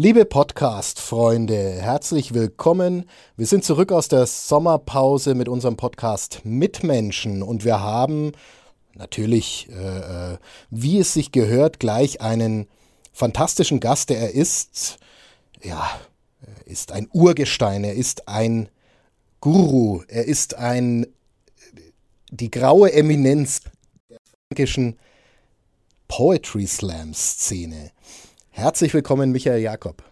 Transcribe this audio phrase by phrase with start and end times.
[0.00, 3.10] Liebe Podcast-Freunde, herzlich willkommen.
[3.36, 8.30] Wir sind zurück aus der Sommerpause mit unserem Podcast Mitmenschen und wir haben
[8.94, 10.38] natürlich, äh, äh,
[10.70, 12.68] wie es sich gehört, gleich einen
[13.12, 15.00] fantastischen Gast, er ist.
[15.64, 15.90] Ja,
[16.64, 18.68] ist ein Urgestein, er ist ein
[19.40, 21.08] Guru, er ist ein
[22.30, 23.62] die graue Eminenz
[24.08, 24.96] der fränkischen
[26.06, 27.90] Poetry Slam Szene.
[28.58, 30.02] Herzlich willkommen, Michael Jakob.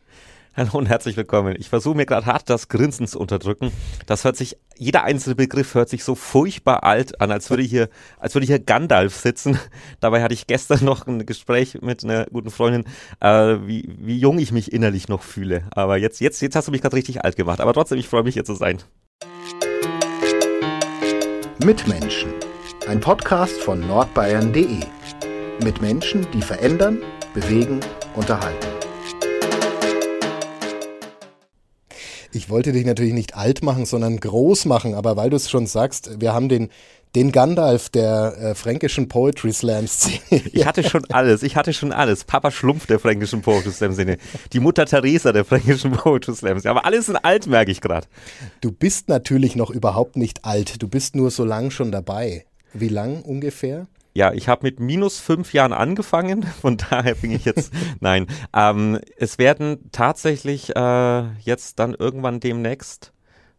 [0.55, 1.57] Hallo und herzlich willkommen.
[1.59, 3.73] Ich versuche mir gerade hart das Grinsen zu unterdrücken.
[4.07, 7.89] Das hört sich, jeder einzelne Begriff hört sich so furchtbar alt an, als würde hier,
[8.21, 9.59] als würde hier Gandalf sitzen.
[10.01, 12.85] Dabei hatte ich gestern noch ein Gespräch mit einer guten Freundin,
[13.19, 15.65] äh, wie, wie jung ich mich innerlich noch fühle.
[15.73, 17.61] Aber jetzt, jetzt, jetzt hast du mich gerade richtig alt gemacht.
[17.61, 18.79] Aber trotzdem, ich freue mich hier zu sein.
[21.65, 22.31] Mitmenschen.
[22.87, 24.85] Ein Podcast von nordbayern.de.
[25.65, 27.03] Mit Menschen, die verändern,
[27.35, 27.81] bewegen,
[28.17, 28.67] unterhalten.
[32.33, 35.67] Ich wollte dich natürlich nicht alt machen, sondern groß machen, aber weil du es schon
[35.67, 36.69] sagst, wir haben den,
[37.15, 40.43] den Gandalf der äh, fränkischen Poetry Slam Szene.
[40.53, 42.25] Ich hatte schon alles, ich hatte schon alles.
[42.25, 44.19] Papa Schlumpf der fränkischen Poetry Slam Szene,
[44.53, 48.07] die Mutter Teresa der fränkischen Poetry Slam Szene, aber alles in alt, merke ich gerade.
[48.61, 52.45] Du bist natürlich noch überhaupt nicht alt, du bist nur so lang schon dabei.
[52.75, 53.87] Wie lang ungefähr?
[54.17, 58.27] Ja, ich habe mit minus fünf Jahren angefangen, von daher bin ich jetzt, nein.
[58.55, 63.13] Ähm, es werden tatsächlich äh, jetzt dann irgendwann demnächst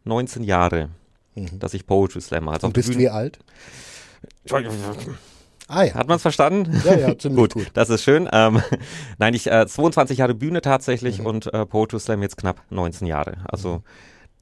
[0.05, 0.89] 19 Jahre,
[1.35, 1.59] mhm.
[1.59, 3.37] dass ich Poetry Slam Also Und bist wie alt?
[5.67, 5.93] Ah, ja.
[5.93, 6.81] Hat man es verstanden?
[6.83, 7.67] Ja, ja, ziemlich gut, gut.
[7.75, 8.27] Das ist schön.
[8.31, 8.59] Ähm,
[9.19, 11.25] nein, ich äh, 22 Jahre Bühne tatsächlich mhm.
[11.27, 13.37] und äh, Poetry Slam jetzt knapp 19 Jahre.
[13.45, 13.83] Also mhm.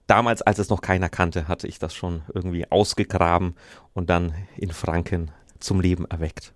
[0.08, 3.55] damals, als es noch keiner kannte, hatte ich das schon irgendwie ausgegraben
[3.93, 6.53] und dann in Franken zum Leben erweckt.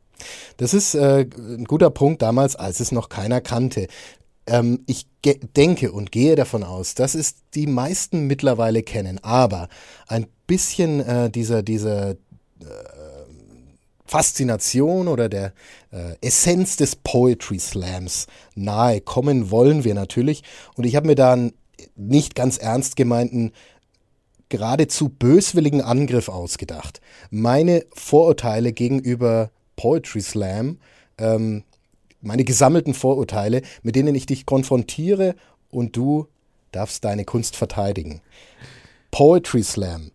[0.57, 3.87] Das ist äh, ein guter Punkt damals, als es noch keiner kannte.
[4.47, 5.07] Ähm, ich
[5.55, 9.69] denke und gehe davon aus, dass es die meisten mittlerweile kennen, aber
[10.07, 12.15] ein bisschen äh, dieser, dieser äh,
[14.05, 15.53] Faszination oder der
[15.91, 20.43] äh, Essenz des Poetry Slams nahe kommen wollen wir natürlich.
[20.75, 21.53] Und ich habe mir da einen
[21.95, 23.51] nicht ganz ernst gemeinten
[24.49, 27.01] geradezu böswilligen Angriff ausgedacht.
[27.29, 30.79] Meine Vorurteile gegenüber Poetry Slam,
[31.17, 31.63] ähm,
[32.21, 35.35] meine gesammelten Vorurteile, mit denen ich dich konfrontiere
[35.69, 36.27] und du
[36.71, 38.21] darfst deine Kunst verteidigen.
[39.11, 40.11] Poetry Slam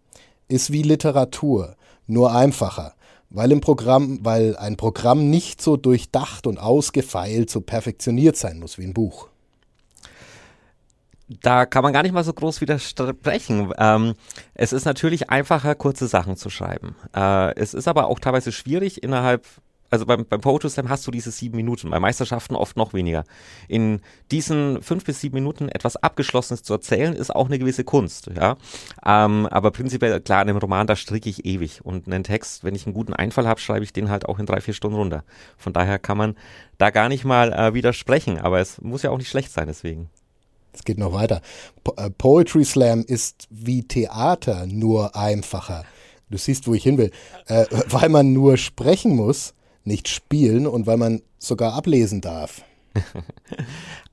[0.48, 2.94] ist wie Literatur, nur einfacher,
[3.30, 8.78] weil im Programm, weil ein Programm nicht so durchdacht und ausgefeilt, so perfektioniert sein muss
[8.78, 9.28] wie ein Buch
[11.28, 13.72] da kann man gar nicht mal so groß widersprechen.
[13.78, 14.14] Ähm,
[14.54, 16.96] es ist natürlich einfacher, kurze Sachen zu schreiben.
[17.14, 19.46] Äh, es ist aber auch teilweise schwierig innerhalb
[19.94, 23.22] also beim, beim Poetry Slam hast du diese sieben Minuten, bei Meisterschaften oft noch weniger.
[23.68, 24.00] In
[24.32, 28.56] diesen fünf bis sieben Minuten etwas Abgeschlossenes zu erzählen, ist auch eine gewisse Kunst, ja.
[29.06, 31.84] Ähm, aber prinzipiell, klar, in einem Roman, da stricke ich ewig.
[31.84, 34.46] Und einen Text, wenn ich einen guten Einfall habe, schreibe ich den halt auch in
[34.46, 35.22] drei, vier Stunden runter.
[35.56, 36.34] Von daher kann man
[36.78, 40.10] da gar nicht mal äh, widersprechen, aber es muss ja auch nicht schlecht sein, deswegen.
[40.74, 41.40] Es geht noch weiter.
[41.82, 45.84] Po äh, Poetry Slam ist wie Theater nur einfacher.
[46.30, 47.10] Du siehst, wo ich hin will.
[47.46, 49.54] Äh, weil man nur sprechen muss,
[49.84, 52.62] nicht spielen und weil man sogar ablesen darf.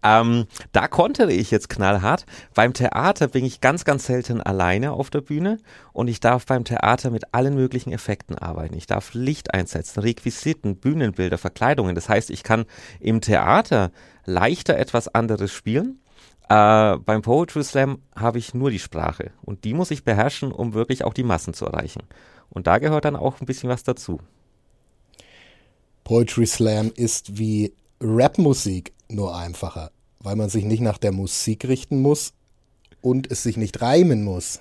[0.04, 2.26] ähm, da konnte ich jetzt knallhart.
[2.54, 5.60] Beim Theater bin ich ganz, ganz selten alleine auf der Bühne
[5.94, 8.76] und ich darf beim Theater mit allen möglichen Effekten arbeiten.
[8.76, 11.96] Ich darf Licht einsetzen, Requisiten, Bühnenbilder, Verkleidungen.
[11.96, 12.66] Das heißt, ich kann
[13.00, 13.92] im Theater
[14.26, 16.01] leichter etwas anderes spielen
[16.52, 20.74] äh, beim Poetry Slam habe ich nur die Sprache und die muss ich beherrschen, um
[20.74, 22.04] wirklich auch die Massen zu erreichen.
[22.50, 24.20] Und da gehört dann auch ein bisschen was dazu.
[26.04, 32.02] Poetry Slam ist wie Rapmusik nur einfacher, weil man sich nicht nach der Musik richten
[32.02, 32.34] muss
[33.00, 34.60] und es sich nicht reimen muss.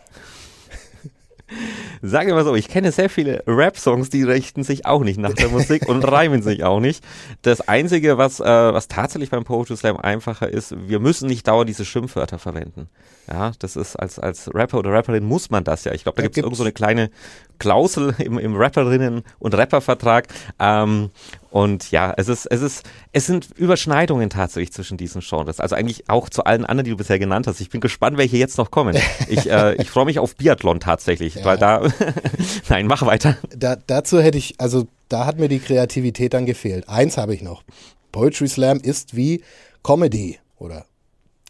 [2.03, 5.34] Sagen wir mal so, ich kenne sehr viele Rap-Songs, die richten sich auch nicht nach
[5.34, 7.05] der Musik und reimen sich auch nicht.
[7.43, 11.69] Das Einzige, was, äh, was tatsächlich beim Poetry Slam einfacher ist, wir müssen nicht dauernd
[11.69, 12.88] diese Schimpfwörter verwenden.
[13.29, 15.93] Ja, das ist als, als Rapper oder Rapperin muss man das ja.
[15.93, 17.11] Ich glaube, da, da gibt es irgend so eine kleine
[17.60, 20.26] Klausel im, im Rapperinnen- und Rappervertrag.
[20.58, 21.10] Ähm,
[21.50, 25.60] und ja, es ist, es ist, es sind Überschneidungen tatsächlich zwischen diesen Genres.
[25.60, 27.60] Also eigentlich auch zu allen anderen, die du bisher genannt hast.
[27.60, 28.96] Ich bin gespannt, welche jetzt noch kommen.
[29.28, 31.44] Ich, äh, ich freue mich auf Biathlon tatsächlich, ja.
[31.44, 31.82] weil da,
[32.68, 33.36] nein, mach weiter.
[33.54, 36.88] Da, dazu hätte ich, also da hat mir die Kreativität dann gefehlt.
[36.88, 37.62] Eins habe ich noch.
[38.10, 39.42] Poetry Slam ist wie
[39.84, 40.86] Comedy oder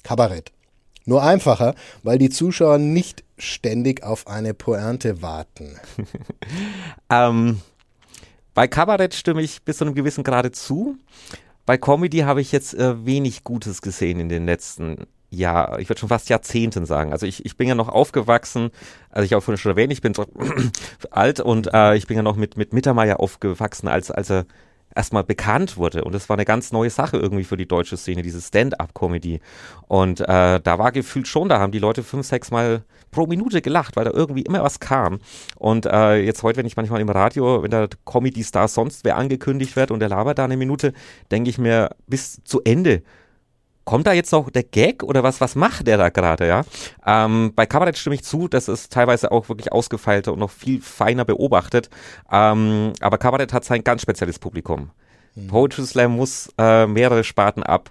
[0.03, 0.53] Kabarett.
[1.11, 1.75] Nur einfacher,
[2.05, 5.77] weil die Zuschauer nicht ständig auf eine Pointe warten.
[7.11, 7.61] ähm,
[8.55, 10.97] bei Kabarett stimme ich bis zu einem gewissen Grade zu.
[11.67, 15.99] bei Comedy habe ich jetzt äh, wenig Gutes gesehen in den letzten ja, ich würde
[15.99, 17.13] schon fast Jahrzehnten sagen.
[17.13, 18.71] Also ich, ich bin ja noch aufgewachsen,
[19.11, 20.13] also ich auch vorhin schon erwähnt, ich bin
[21.11, 24.47] alt und äh, ich bin ja noch mit, mit Mittermeier aufgewachsen, als, als er
[24.95, 26.05] erstmal bekannt wurde.
[26.05, 29.41] Und das war eine ganz neue Sache irgendwie für die deutsche Szene, diese Stand-up-Comedy.
[29.89, 33.63] Und äh, da war gefühlt schon, da haben die Leute fünf, sechs Mal pro Minute
[33.63, 35.19] gelacht, weil da irgendwie immer was kam.
[35.57, 39.77] Und äh, jetzt heute, wenn ich manchmal im Radio, wenn der Comedy-Star sonst wer angekündigt
[39.77, 40.93] wird und der labert da eine Minute,
[41.31, 43.03] denke ich mir bis zu Ende
[43.85, 46.63] kommt da jetzt noch der Gag oder was, was macht der da gerade, ja?
[47.07, 50.81] Ähm, bei Kabarett stimme ich zu, das ist teilweise auch wirklich ausgefeilter und noch viel
[50.81, 51.91] feiner beobachtet.
[52.31, 54.91] Ähm, aber Kabarett hat sein ganz spezielles Publikum.
[55.35, 55.49] Mhm.
[55.49, 57.91] Poetry Slam muss äh, mehrere Sparten ab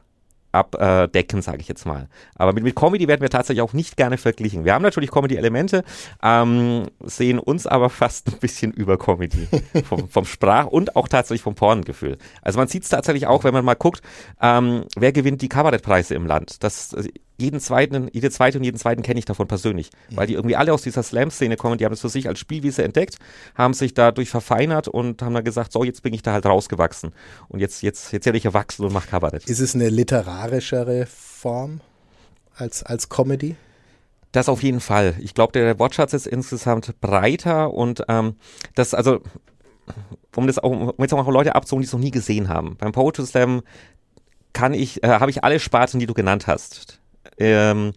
[0.51, 2.07] abdecken, sage ich jetzt mal.
[2.35, 4.65] Aber mit, mit Comedy werden wir tatsächlich auch nicht gerne verglichen.
[4.65, 5.83] Wir haben natürlich Comedy-Elemente,
[6.23, 9.47] ähm, sehen uns aber fast ein bisschen über Comedy.
[9.87, 12.17] vom, vom Sprach- und auch tatsächlich vom Porngefühl.
[12.41, 14.01] Also man sieht es tatsächlich auch, wenn man mal guckt,
[14.41, 16.63] ähm, wer gewinnt die Kabarettpreise im Land.
[16.63, 16.95] Das,
[17.39, 20.17] jeden zweiten, jede zweite und jeden zweiten kenne ich davon persönlich, mhm.
[20.17, 22.83] weil die irgendwie alle aus dieser Slam-Szene kommen, die haben es für sich als Spielwiese
[22.83, 23.17] entdeckt,
[23.55, 27.13] haben sich dadurch verfeinert und haben dann gesagt, so, jetzt bin ich da halt rausgewachsen
[27.47, 29.49] und jetzt, jetzt, jetzt werde ich erwachsen und mache Kabarett.
[29.49, 31.81] Ist es eine literarischere Form
[32.55, 33.55] als, als Comedy?
[34.31, 35.15] Das auf jeden Fall.
[35.19, 38.35] Ich glaube, der Wortschatz ist insgesamt breiter und ähm,
[38.75, 39.21] das, also
[40.35, 42.75] um das auch, um jetzt auch mal Leute abzuholen, die es noch nie gesehen haben.
[42.77, 43.61] Beim Poetry Slam
[44.53, 46.99] kann ich, äh, habe ich alle Sparten, die du genannt hast
[47.39, 47.93] ähm,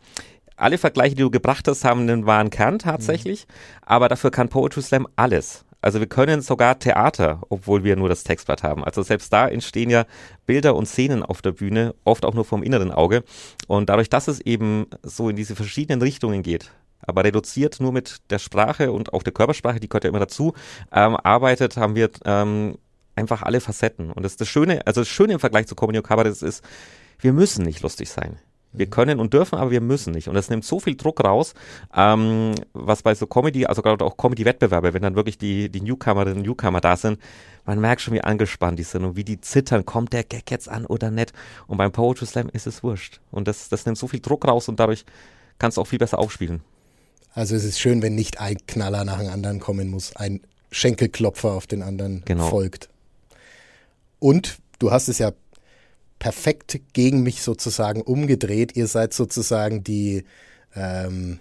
[0.57, 3.53] alle Vergleiche, die du gebracht hast, haben einen wahren Kern tatsächlich, mhm.
[3.87, 5.65] aber dafür kann Poetry Slam alles.
[5.83, 8.85] Also wir können sogar Theater, obwohl wir nur das Textblatt haben.
[8.85, 10.07] Also selbst da entstehen ja
[10.47, 13.25] Bilder und Szenen auf der Bühne, oft auch nur vom inneren Auge.
[13.67, 18.19] Und dadurch, dass es eben so in diese verschiedenen Richtungen geht, aber reduziert nur mit
[18.31, 20.55] der Sprache und auch der Körpersprache, die gehört ja immer dazu,
[20.93, 22.79] ähm, arbeitet, haben wir ähm,
[23.17, 24.13] einfach alle Facetten.
[24.13, 26.63] Und das, das Schöne, also das Schöne im Vergleich zu Comedy und Kabarett ist,
[27.19, 28.39] wir müssen nicht lustig sein.
[28.73, 30.29] Wir können und dürfen, aber wir müssen nicht.
[30.29, 31.55] Und das nimmt so viel Druck raus,
[31.95, 36.39] ähm, was bei so Comedy, also gerade auch Comedy-Wettbewerbe, wenn dann wirklich die, die Newcomerinnen
[36.39, 37.19] und Newcomer da sind,
[37.65, 40.69] man merkt schon, wie angespannt die sind und wie die zittern, kommt der Gag jetzt
[40.69, 41.33] an oder nicht.
[41.67, 43.21] Und beim Poetry Slam ist es wurscht.
[43.31, 45.05] Und das, das nimmt so viel Druck raus und dadurch
[45.59, 46.63] kannst du auch viel besser aufspielen.
[47.35, 50.41] Also es ist schön, wenn nicht ein Knaller nach dem anderen kommen muss, ein
[50.71, 52.49] Schenkelklopfer auf den anderen genau.
[52.49, 52.89] folgt.
[54.19, 55.33] Und du hast es ja
[56.23, 58.77] perfekt gegen mich sozusagen umgedreht.
[58.77, 60.25] Ihr seid sozusagen die,
[60.77, 61.41] ähm,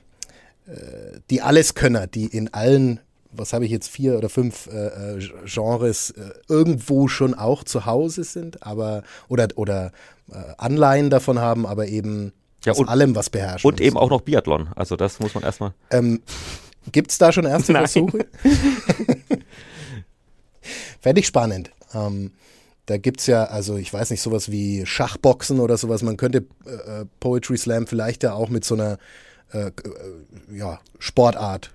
[0.65, 2.99] äh, die Alleskönner, die in allen,
[3.31, 7.85] was habe ich jetzt, vier oder fünf äh, äh Genres äh, irgendwo schon auch zu
[7.85, 9.91] Hause sind, aber oder, oder
[10.31, 12.33] äh, Anleihen davon haben, aber eben
[12.65, 13.69] ja, aus und, allem was beherrschen.
[13.69, 14.69] Und eben auch noch Biathlon.
[14.75, 15.75] Also das muss man erstmal.
[15.91, 16.23] Ähm,
[16.91, 18.25] Gibt es da schon erste Versuche?
[20.99, 21.69] Fände ich spannend.
[21.93, 22.31] Ähm,
[22.85, 26.01] da gibt es ja, also ich weiß nicht, sowas wie Schachboxen oder sowas.
[26.01, 28.97] Man könnte äh, Poetry Slam vielleicht ja auch mit so einer
[29.53, 29.71] äh, äh
[30.51, 31.71] ja, Sportart.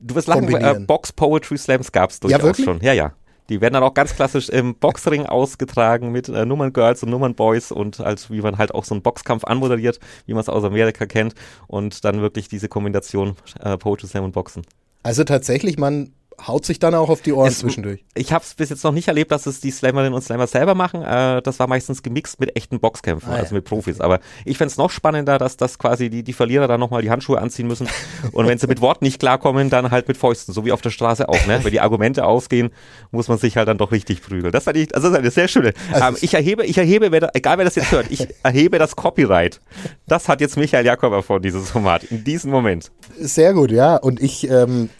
[0.00, 2.80] Du wirst lachen, äh, Box Poetry Slams gab es durchaus ja, schon.
[2.80, 3.12] Ja, ja.
[3.48, 7.70] Die werden dann auch ganz klassisch im Boxring ausgetragen mit äh, Girls und Nummern Boys
[7.70, 11.06] und als wie man halt auch so einen Boxkampf anmoderiert, wie man es aus Amerika
[11.06, 11.34] kennt
[11.66, 14.62] und dann wirklich diese Kombination äh, Poetry Slam und Boxen.
[15.02, 16.12] Also tatsächlich, man
[16.46, 18.04] haut sich dann auch auf die Ohren es, zwischendurch.
[18.14, 20.74] Ich habe es bis jetzt noch nicht erlebt, dass es die Slammerinnen und Slammer selber
[20.74, 21.02] machen.
[21.02, 23.58] Äh, das war meistens gemixt mit echten Boxkämpfen, ah, also ja.
[23.58, 24.00] mit Profis.
[24.00, 27.10] Aber ich fände es noch spannender, dass das quasi die, die Verlierer dann nochmal die
[27.10, 27.88] Handschuhe anziehen müssen.
[28.32, 30.90] und wenn sie mit Worten nicht klarkommen, dann halt mit Fäusten, so wie auf der
[30.90, 31.46] Straße auch.
[31.46, 31.60] Ne?
[31.62, 32.70] Wenn die Argumente ausgehen,
[33.10, 34.52] muss man sich halt dann doch richtig prügeln.
[34.52, 35.72] Das ich, also das ist eine sehr schöne.
[35.92, 38.78] Also ähm, ich erhebe, ich erhebe, wer da, egal wer das jetzt hört, ich erhebe
[38.78, 39.60] das Copyright.
[40.06, 42.90] Das hat jetzt Michael Jakob erfunden, dieses Format, in diesem Moment.
[43.18, 43.96] Sehr gut, ja.
[43.96, 44.90] Und ich ähm,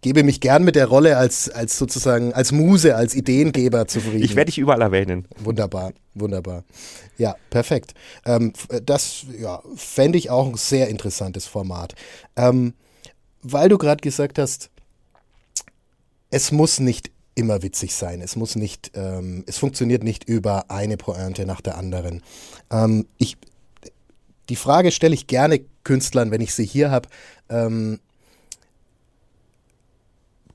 [0.00, 4.22] gebe mich gern mit der Rolle als, als sozusagen, als Muse, als Ideengeber zufrieden.
[4.22, 5.26] Ich werde dich überall erwähnen.
[5.38, 6.64] Wunderbar, wunderbar.
[7.16, 7.94] Ja, perfekt.
[8.24, 8.52] Ähm,
[8.84, 11.94] das ja, fände ich auch ein sehr interessantes Format.
[12.36, 12.74] Ähm,
[13.42, 14.70] weil du gerade gesagt hast,
[16.30, 18.20] es muss nicht immer witzig sein.
[18.20, 22.22] Es muss nicht, ähm, es funktioniert nicht über eine Pointe nach der anderen.
[22.70, 23.36] Ähm, ich,
[24.48, 27.08] die Frage stelle ich gerne Künstlern, wenn ich sie hier habe.
[27.48, 28.00] Ähm,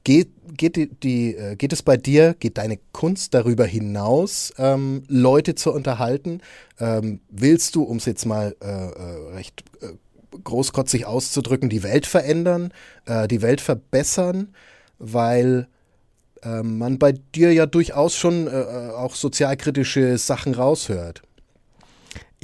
[0.03, 5.03] Geht, geht, die, die, äh, geht es bei dir, geht deine Kunst darüber hinaus, ähm,
[5.07, 6.41] Leute zu unterhalten?
[6.79, 9.87] Ähm, willst du, um es jetzt mal äh, äh, recht äh,
[10.43, 12.73] großkotzig auszudrücken, die Welt verändern,
[13.05, 14.53] äh, die Welt verbessern?
[14.99, 15.67] Weil
[16.43, 21.21] ähm, man bei dir ja durchaus schon äh, auch sozialkritische Sachen raushört.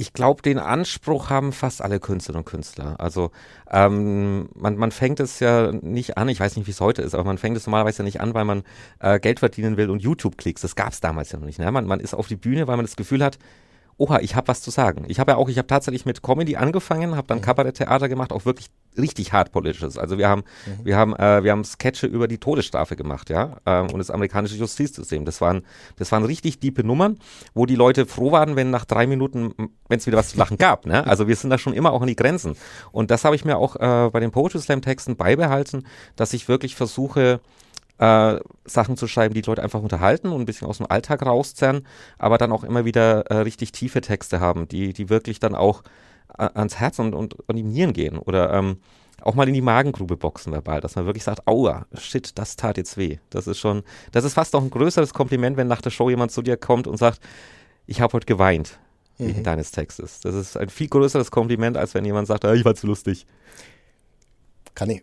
[0.00, 2.98] Ich glaube, den Anspruch haben fast alle Künstlerinnen und Künstler.
[2.98, 3.32] Also
[3.70, 7.14] ähm, man, man fängt es ja nicht an, ich weiß nicht, wie es heute ist,
[7.14, 8.62] aber man fängt es normalerweise ja nicht an, weil man
[9.00, 10.62] äh, Geld verdienen will und YouTube-Klicks.
[10.62, 11.58] Das gab es damals ja noch nicht.
[11.58, 11.70] Ne?
[11.70, 13.38] Man, man ist auf die Bühne, weil man das Gefühl hat,
[13.96, 15.04] oha, ich habe was zu sagen.
[15.08, 17.42] Ich habe ja auch, ich habe tatsächlich mit Comedy angefangen, habe dann mhm.
[17.42, 18.68] Kabaretttheater gemacht, auch wirklich
[18.98, 19.98] richtig hart politisches.
[19.98, 20.84] Also wir haben, mhm.
[20.84, 24.56] wir haben, äh, wir haben Sketche über die Todesstrafe gemacht, ja, ähm, und das amerikanische
[24.56, 25.24] Justizsystem.
[25.24, 25.62] Das waren,
[25.96, 27.18] das waren richtig diepe Nummern,
[27.54, 29.54] wo die Leute froh waren, wenn nach drei Minuten,
[29.88, 30.86] wenn es wieder was zu lachen gab.
[30.86, 31.06] Ne?
[31.06, 32.56] Also wir sind da schon immer auch an die Grenzen.
[32.92, 36.48] Und das habe ich mir auch äh, bei den Poetry Slam Texten beibehalten, dass ich
[36.48, 37.40] wirklich versuche,
[38.00, 41.24] äh, Sachen zu schreiben, die, die Leute einfach unterhalten und ein bisschen aus dem Alltag
[41.24, 41.86] rauszerren,
[42.18, 45.82] aber dann auch immer wieder äh, richtig tiefe Texte haben, die, die wirklich dann auch
[46.38, 48.78] äh, ans Herz und, und an die Nieren gehen oder ähm,
[49.20, 52.78] auch mal in die Magengrube boxen verbal, dass man wirklich sagt, aua, shit, das tat
[52.78, 53.18] jetzt weh.
[53.28, 56.32] Das ist schon, das ist fast noch ein größeres Kompliment, wenn nach der Show jemand
[56.32, 57.20] zu dir kommt und sagt,
[57.86, 58.78] ich habe heute geweint
[59.18, 59.44] wegen mhm.
[59.44, 60.20] deines Textes.
[60.20, 63.26] Das ist ein viel größeres Kompliment, als wenn jemand sagt, ah, ich war zu lustig.
[64.74, 65.02] Kann ich,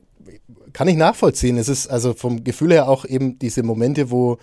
[0.73, 1.57] kann ich nachvollziehen.
[1.57, 4.37] Es ist also vom Gefühl her auch eben diese Momente, wo,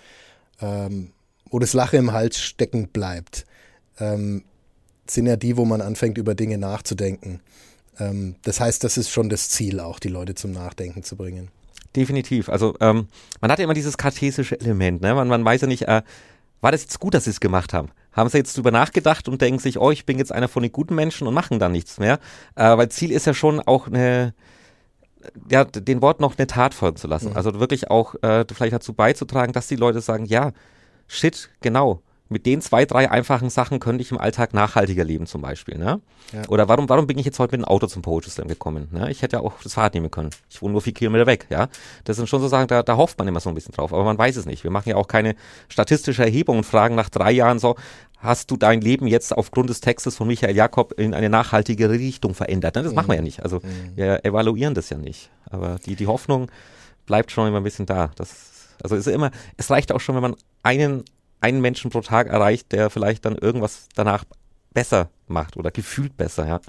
[0.61, 1.11] ähm,
[1.49, 3.45] wo das Lachen im Hals stecken bleibt,
[3.99, 4.43] ähm,
[5.07, 7.41] sind ja die, wo man anfängt, über Dinge nachzudenken.
[7.99, 11.49] Ähm, das heißt, das ist schon das Ziel, auch die Leute zum Nachdenken zu bringen.
[11.95, 12.49] Definitiv.
[12.49, 13.07] Also ähm,
[13.39, 15.01] man hat ja immer dieses kartesische Element.
[15.01, 15.13] Ne?
[15.13, 16.01] Man, man weiß ja nicht, äh,
[16.61, 17.89] war das jetzt gut, dass sie es gemacht haben?
[18.11, 20.71] Haben sie jetzt drüber nachgedacht und denken sich, oh, ich bin jetzt einer von den
[20.71, 22.19] guten Menschen und machen dann nichts mehr?
[22.55, 24.33] Äh, weil Ziel ist ja schon auch eine,
[25.49, 27.31] ja, den Wort noch eine Tat folgen zu lassen.
[27.31, 27.35] Mhm.
[27.35, 30.51] Also wirklich auch äh, vielleicht dazu beizutragen, dass die Leute sagen, ja,
[31.07, 32.01] shit, genau.
[32.27, 35.77] Mit den zwei, drei einfachen Sachen könnte ich im Alltag nachhaltiger leben zum Beispiel.
[35.77, 36.01] Ne?
[36.33, 36.47] Ja.
[36.47, 38.87] Oder warum, warum bin ich jetzt heute mit dem Auto zum Poetry Slam gekommen?
[38.91, 39.11] Ne?
[39.11, 40.31] Ich hätte ja auch das Fahrrad nehmen können.
[40.49, 41.45] Ich wohne nur vier Kilometer weg.
[41.49, 41.67] Ja,
[42.03, 43.93] Das sind schon so Sachen, da, da hofft man immer so ein bisschen drauf.
[43.93, 44.63] Aber man weiß es nicht.
[44.63, 45.35] Wir machen ja auch keine
[45.69, 47.75] statistische Erhebung und fragen nach drei Jahren so,
[48.17, 52.33] hast du dein Leben jetzt aufgrund des Textes von Michael Jakob in eine nachhaltigere Richtung
[52.33, 52.75] verändert.
[52.75, 52.83] Ne?
[52.83, 52.95] Das mhm.
[52.95, 53.43] machen wir ja nicht.
[53.43, 53.95] Also mhm.
[53.95, 55.29] wir evaluieren das ja nicht.
[55.49, 56.49] Aber die, die Hoffnung
[57.05, 58.11] bleibt schon immer ein bisschen da.
[58.15, 61.03] Das, also ist immer, es reicht auch schon, wenn man einen,
[61.41, 64.25] einen Menschen pro Tag erreicht, der vielleicht dann irgendwas danach
[64.73, 66.61] besser macht oder gefühlt besser, ja.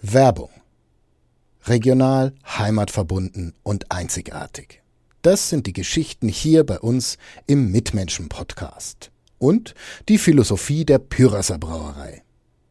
[0.00, 0.50] Werbung.
[1.64, 4.82] Regional, heimatverbunden und einzigartig.
[5.22, 9.74] Das sind die Geschichten hier bei uns im Mitmenschen-Podcast und
[10.08, 12.24] die Philosophie der Pyrasser Brauerei.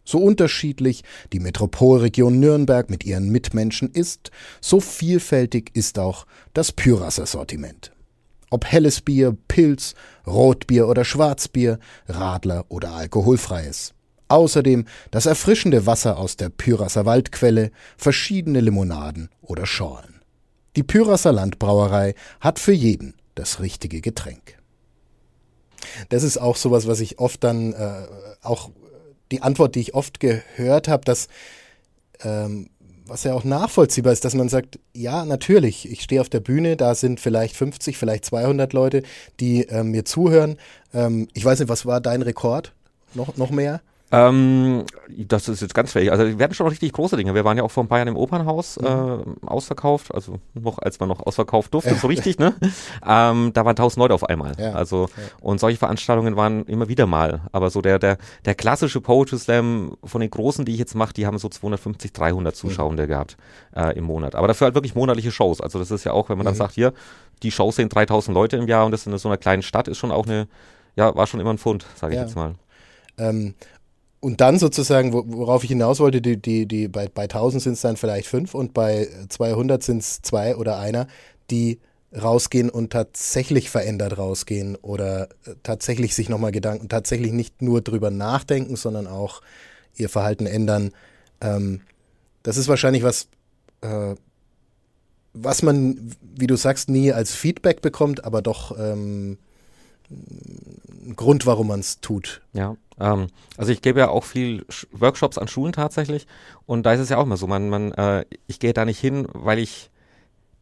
[0.03, 7.25] So unterschiedlich die Metropolregion Nürnberg mit ihren Mitmenschen ist, so vielfältig ist auch das Pyrasser
[7.25, 7.93] Sortiment.
[8.51, 9.96] Ob helles Bier, Pilz,
[10.27, 13.96] Rotbier oder Schwarzbier, Radler oder alkoholfreies.
[14.27, 20.22] Außerdem das erfrischende Wasser aus der Pyrasser Waldquelle, verschiedene Limonaden oder Schorlen.
[20.75, 24.58] Die Pyrasser Landbrauerei hat für jeden das richtige Getränk.
[26.10, 28.08] Das ist auch sowas, was ich oft dann, äh,
[28.41, 28.72] auch
[29.31, 31.27] die Antwort, die ich oft gehört habe, dass,
[32.24, 32.70] ähm,
[33.12, 36.77] was ja auch nachvollziehbar ist, dass man sagt, ja, natürlich, ich stehe auf der Bühne,
[36.77, 39.03] da sind vielleicht 50, vielleicht 200 Leute,
[39.41, 40.58] die äh, mir zuhören.
[40.94, 42.72] Ähm, ich weiß nicht, was war dein Rekord?
[43.13, 43.82] Noch, noch mehr?
[44.12, 46.12] Ähm, das ist jetzt ganz fähig.
[46.12, 47.34] Also wir hatten schon richtig große Dinge.
[47.34, 48.86] Wir waren ja auch vor ein paar Jahren im Opernhaus mhm.
[48.86, 52.53] äh, ausverkauft, also noch als man noch ausverkauft durfte, so richtig, ne?
[53.08, 54.53] Ähm, da waren tausend Leute auf einmal.
[54.58, 54.74] Ja.
[54.74, 55.24] Also ja.
[55.41, 57.41] und solche Veranstaltungen waren immer wieder mal.
[57.51, 61.13] Aber so der der der klassische Poetry Slam von den großen, die ich jetzt mache,
[61.13, 63.08] die haben so 250, 300 Zuschauende mhm.
[63.08, 63.38] gehabt
[63.75, 64.36] äh, im Monat.
[64.36, 65.62] Aber dafür halt wirklich monatliche Shows.
[65.62, 66.50] Also das ist ja auch, wenn man mhm.
[66.50, 66.94] dann sagt, hier
[67.44, 69.98] die Shows sehen 3000 Leute im Jahr und das in so einer kleinen Stadt ist
[69.98, 70.48] schon auch eine,
[70.96, 72.25] ja, war schon immer ein Fund, sage ich ja.
[72.25, 72.56] jetzt mal.
[73.18, 73.56] Ähm,
[74.22, 77.82] und dann sozusagen, worauf ich hinaus wollte, die, die, die, bei, bei 1000 sind es
[77.82, 81.08] dann vielleicht fünf und bei 200 sind es zwei oder einer,
[81.50, 81.80] die
[82.16, 88.12] rausgehen und tatsächlich verändert rausgehen oder äh, tatsächlich sich nochmal Gedanken, tatsächlich nicht nur drüber
[88.12, 89.42] nachdenken, sondern auch
[89.96, 90.92] ihr Verhalten ändern.
[91.40, 91.82] Ähm,
[92.44, 93.28] das ist wahrscheinlich was,
[93.82, 94.16] äh,
[95.34, 99.38] was man, wie du sagst, nie als Feedback bekommt, aber doch ähm,
[100.10, 102.42] ein Grund, warum man es tut.
[102.54, 103.27] Ja, ähm,
[103.58, 106.27] also ich gebe ja auch viel Workshops an Schulen tatsächlich.
[106.65, 109.00] Und da ist es ja auch immer so, man, man, äh, ich gehe da nicht
[109.00, 109.90] hin, weil ich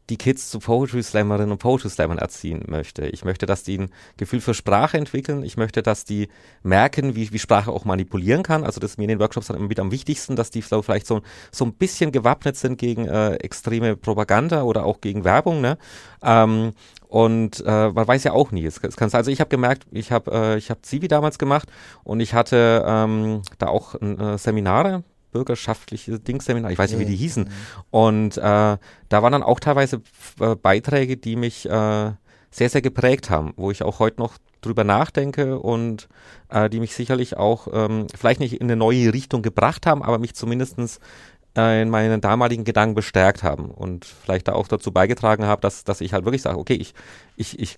[0.10, 3.06] die Kids zu Poetry Slammerinnen und Poetry Slammern erziehen möchte.
[3.08, 5.44] Ich möchte, dass die ein Gefühl für Sprache entwickeln.
[5.44, 6.30] Ich möchte, dass die
[6.64, 8.64] merken, wie, wie Sprache auch manipulieren kann.
[8.64, 11.08] Also das ist mir in den Workshops dann immer wieder am wichtigsten, dass die vielleicht
[11.08, 15.62] so, so ein bisschen gewappnet sind gegen äh, extreme Propaganda oder auch gegen Werbung.
[15.62, 15.78] Ne?
[16.24, 16.74] Ähm,
[17.08, 18.66] und äh, man weiß ja auch nie.
[18.66, 21.70] Es, es kann, also ich habe gemerkt, ich habe äh, ich Zivi damals gemacht
[22.04, 27.14] und ich hatte ähm, da auch äh, Seminare bürgerschaftliche Dingsseminar, ich weiß nicht, wie die
[27.14, 27.18] mhm.
[27.18, 27.50] hießen.
[27.92, 30.02] Und äh, da waren dann auch teilweise
[30.40, 32.12] äh, Beiträge, die mich äh,
[32.52, 36.10] sehr, sehr geprägt haben, wo ich auch heute noch drüber nachdenke und
[36.50, 40.20] äh, die mich sicherlich auch ähm, vielleicht nicht in eine neue Richtung gebracht haben, aber
[40.20, 41.00] mich zumindestens
[41.56, 45.84] äh, in meinen damaligen Gedanken bestärkt haben und vielleicht da auch dazu beigetragen habe, dass,
[45.84, 46.94] dass ich halt wirklich sage, okay, ich,
[47.36, 47.78] ich, ich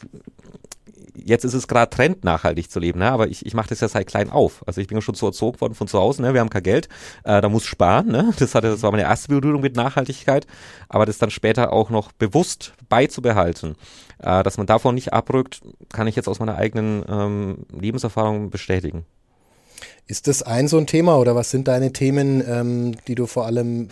[1.15, 3.11] jetzt ist es gerade Trend, nachhaltig zu leben, ne?
[3.11, 4.63] aber ich, ich mache das ja seit klein auf.
[4.67, 6.33] Also ich bin ja schon so erzogen worden von zu Hause, ne?
[6.33, 6.89] wir haben kein Geld,
[7.23, 8.07] äh, da muss sparen.
[8.07, 8.33] Ne?
[8.41, 10.47] Das, hatte, das war meine erste Berührung mit Nachhaltigkeit,
[10.89, 13.75] aber das dann später auch noch bewusst beizubehalten,
[14.19, 19.05] äh, dass man davon nicht abrückt, kann ich jetzt aus meiner eigenen ähm, Lebenserfahrung bestätigen.
[20.07, 23.45] Ist das ein so ein Thema oder was sind deine Themen, ähm, die du vor
[23.45, 23.89] allem,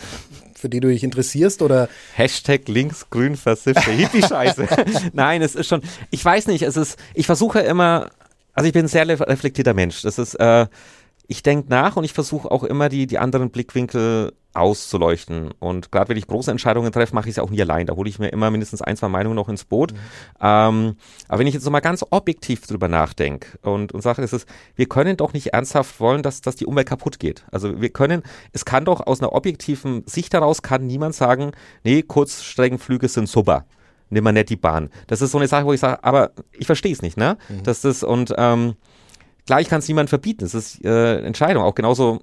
[0.60, 1.88] für die du dich interessierst oder?
[2.14, 4.68] Hashtag linksgrün versiffte Hippie-Scheiße.
[5.12, 8.10] Nein, es ist schon, ich weiß nicht, es ist, ich versuche immer,
[8.54, 10.02] also ich bin ein sehr reflektierter Mensch.
[10.02, 10.66] Das ist, äh,
[11.30, 15.52] ich denke nach und ich versuche auch immer die, die anderen Blickwinkel auszuleuchten.
[15.60, 17.86] Und gerade wenn ich große Entscheidungen treffe, mache ich es ja auch nie allein.
[17.86, 19.92] Da hole ich mir immer mindestens ein, zwei Meinungen noch ins Boot.
[19.92, 19.98] Mhm.
[20.40, 20.96] Ähm,
[21.28, 24.48] aber wenn ich jetzt so mal ganz objektiv drüber nachdenke und, und sage, es ist,
[24.74, 27.44] wir können doch nicht ernsthaft wollen, dass, dass die Umwelt kaputt geht.
[27.52, 31.52] Also wir können, es kann doch aus einer objektiven Sicht heraus, kann niemand sagen,
[31.84, 33.66] nee, Kurzstreckenflüge sind super.
[34.08, 34.90] Nimm mal nicht die Bahn.
[35.06, 37.38] Das ist so eine Sache, wo ich sage, aber ich verstehe es nicht, ne?
[37.48, 37.62] Mhm.
[37.62, 38.74] Das ist, und ähm,
[39.46, 40.40] klar, ich kann es niemand verbieten.
[40.40, 41.62] Das ist äh, Entscheidung.
[41.62, 42.20] Auch genauso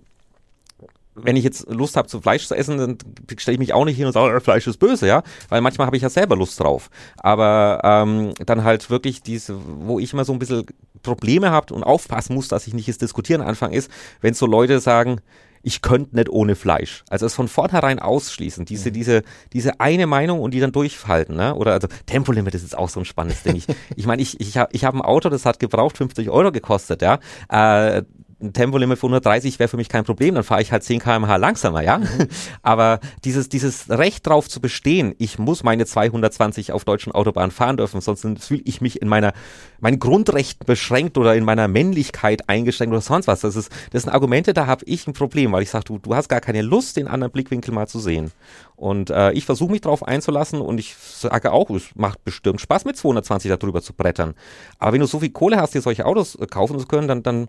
[1.17, 2.97] wenn ich jetzt Lust habe, zu Fleisch zu essen, dann
[3.37, 5.87] stelle ich mich auch nicht hin und sage, oh, Fleisch ist böse, ja, weil manchmal
[5.87, 6.89] habe ich ja selber Lust drauf.
[7.17, 10.65] Aber ähm, dann halt wirklich diese, wo ich immer so ein bisschen
[11.01, 14.79] Probleme habe und aufpassen muss, dass ich nicht ins Diskutieren anfange, ist, wenn so Leute
[14.79, 15.21] sagen,
[15.63, 17.03] ich könnte nicht ohne Fleisch.
[17.09, 18.93] Also es von vornherein ausschließen, diese, mhm.
[18.93, 19.23] diese,
[19.53, 21.55] diese eine Meinung und die dann durchfalten, ne?
[21.55, 23.55] Oder also Tempolimit ist jetzt auch so ein spannendes Ding.
[23.55, 26.51] Ich, ich meine, ich, ich habe ich hab ein Auto, das hat gebraucht 50 Euro
[26.51, 27.19] gekostet, ja.
[27.49, 28.03] Äh,
[28.39, 31.35] ein Tempolimit von 130 wäre für mich kein Problem, dann fahre ich halt 10 km/h
[31.37, 31.97] langsamer, ja.
[31.97, 32.27] Mhm.
[32.61, 37.77] Aber dieses, dieses Recht drauf zu bestehen, ich muss meine 220 auf deutschen Autobahnen fahren
[37.77, 39.33] dürfen, sonst fühle ich mich in meiner,
[39.79, 43.41] meinen Grundrechten beschränkt oder in meiner Männlichkeit eingeschränkt oder sonst was.
[43.41, 46.13] Das ist, das sind Argumente, da habe ich ein Problem, weil ich sage, du, du
[46.13, 48.31] hast gar keine Lust, den anderen Blickwinkel mal zu sehen.
[48.75, 52.85] Und äh, ich versuche mich darauf einzulassen und ich sage auch, es macht bestimmt Spaß
[52.85, 54.35] mit 220 darüber zu brettern.
[54.77, 57.23] Aber wenn du so viel Kohle hast, dir solche Autos äh, kaufen zu können, dann,
[57.23, 57.47] dann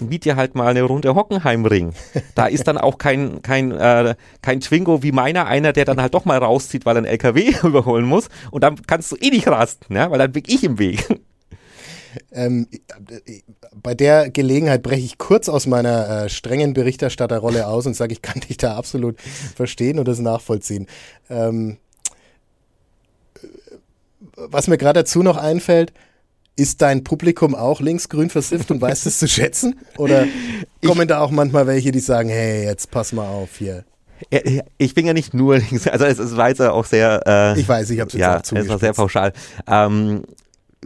[0.00, 1.92] miet dir halt mal eine Runde Hockenheimring.
[2.34, 6.14] Da ist dann auch kein, kein, äh, kein Twingo wie meiner, einer, der dann halt
[6.14, 8.28] doch mal rauszieht, weil er einen LKW überholen muss.
[8.50, 10.10] Und dann kannst du eh nicht rasten, ja?
[10.10, 11.06] weil dann bin ich im Weg.
[12.32, 12.66] Ähm,
[13.74, 18.22] bei der Gelegenheit breche ich kurz aus meiner äh, strengen Berichterstatterrolle aus und sage, ich
[18.22, 20.86] kann dich da absolut verstehen und das nachvollziehen.
[21.28, 21.76] Ähm,
[24.36, 25.92] was mir gerade dazu noch einfällt,
[26.56, 29.78] ist dein Publikum auch linksgrün versifft und weiß es zu schätzen?
[29.98, 30.26] Oder
[30.84, 33.84] kommen ich, da auch manchmal welche, die sagen, hey, jetzt pass mal auf hier?
[34.78, 37.20] Ich bin ja nicht nur links, also es, es war jetzt auch sehr.
[37.26, 39.32] Äh, ich weiß, ich habe es jetzt ja, auch es war sehr pauschal.
[39.66, 40.22] Ähm,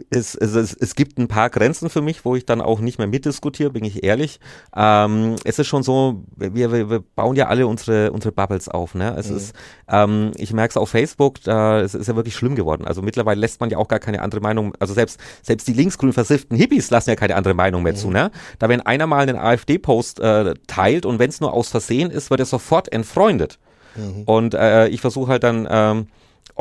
[0.09, 2.97] es, es, es, es gibt ein paar Grenzen für mich, wo ich dann auch nicht
[2.97, 4.39] mehr mitdiskutiere, bin ich ehrlich.
[4.75, 8.95] Ähm, es ist schon so, wir, wir, wir bauen ja alle unsere, unsere Bubbles auf.
[8.95, 9.15] Ne?
[9.17, 9.37] Es mhm.
[9.37, 9.55] ist,
[9.89, 12.85] ähm, ich merke es auf Facebook, da es ist ja wirklich schlimm geworden.
[12.85, 16.13] Also mittlerweile lässt man ja auch gar keine andere Meinung, also selbst, selbst die linksgrün
[16.13, 17.97] versifften Hippies lassen ja keine andere Meinung mehr mhm.
[17.97, 18.09] zu.
[18.09, 18.31] Ne?
[18.59, 22.29] Da wenn einer mal einen AfD-Post äh, teilt und wenn es nur aus Versehen ist,
[22.29, 23.59] wird er sofort entfreundet.
[23.95, 24.23] Mhm.
[24.25, 26.07] Und äh, ich versuche halt dann ähm,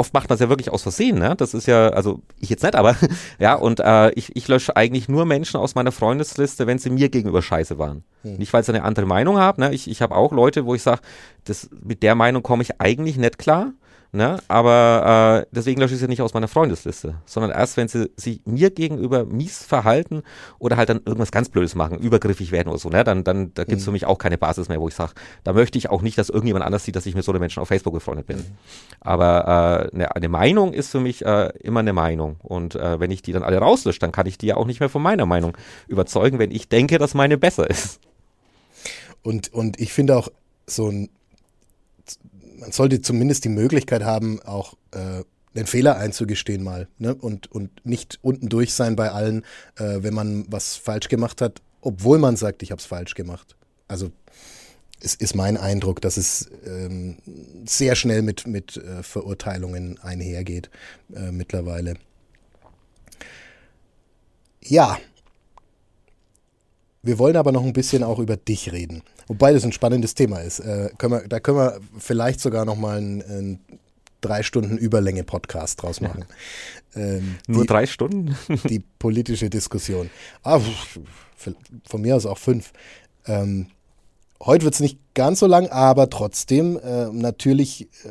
[0.00, 1.34] oft macht man es ja wirklich aus Versehen, ne?
[1.36, 2.96] Das ist ja, also ich jetzt nicht, aber
[3.38, 7.10] ja, und äh, ich, ich lösche eigentlich nur Menschen aus meiner Freundesliste, wenn sie mir
[7.10, 8.02] gegenüber scheiße waren.
[8.22, 8.36] Hm.
[8.36, 9.72] Nicht, weil sie eine andere Meinung haben, ne?
[9.74, 11.02] Ich, ich habe auch Leute, wo ich sage,
[11.84, 13.72] mit der Meinung komme ich eigentlich nicht klar.
[14.12, 14.40] Ne?
[14.48, 18.40] Aber äh, deswegen lösche ich sie nicht aus meiner Freundesliste, sondern erst, wenn sie sich
[18.44, 20.24] mir gegenüber mies verhalten
[20.58, 23.04] oder halt dann irgendwas ganz Blödes machen, übergriffig werden oder so, ne?
[23.04, 23.86] dann, dann da gibt's mhm.
[23.86, 25.12] für mich auch keine Basis mehr, wo ich sage,
[25.44, 27.60] da möchte ich auch nicht, dass irgendjemand anders sieht, dass ich mit so einem Menschen
[27.60, 28.38] auf Facebook befreundet bin.
[28.38, 28.46] Mhm.
[29.00, 32.36] Aber äh, eine, eine Meinung ist für mich äh, immer eine Meinung.
[32.42, 34.80] Und äh, wenn ich die dann alle rauslösche, dann kann ich die ja auch nicht
[34.80, 38.00] mehr von meiner Meinung überzeugen, wenn ich denke, dass meine besser ist.
[39.22, 40.28] Und, und ich finde auch
[40.66, 41.10] so ein
[42.60, 45.24] man sollte zumindest die Möglichkeit haben, auch äh,
[45.56, 47.14] den Fehler einzugestehen mal ne?
[47.14, 49.42] und, und nicht unten durch sein bei allen,
[49.76, 53.56] äh, wenn man was falsch gemacht hat, obwohl man sagt, ich habe es falsch gemacht.
[53.88, 54.12] Also
[55.00, 57.16] es ist mein Eindruck, dass es ähm,
[57.64, 60.70] sehr schnell mit, mit äh, Verurteilungen einhergeht
[61.14, 61.94] äh, mittlerweile.
[64.62, 64.98] Ja,
[67.02, 69.02] wir wollen aber noch ein bisschen auch über dich reden.
[69.30, 70.58] Wobei das ein spannendes Thema ist.
[70.58, 73.60] Äh, können wir, da können wir vielleicht sogar noch mal einen, einen
[74.20, 76.24] drei Stunden Überlänge Podcast draus machen.
[76.96, 78.36] Ähm, Nur die, drei Stunden?
[78.68, 80.10] die politische Diskussion.
[80.42, 80.58] Ah,
[81.84, 82.72] von mir aus auch fünf.
[83.24, 83.68] Ähm,
[84.42, 88.08] heute wird es nicht ganz so lang, aber trotzdem äh, natürlich äh,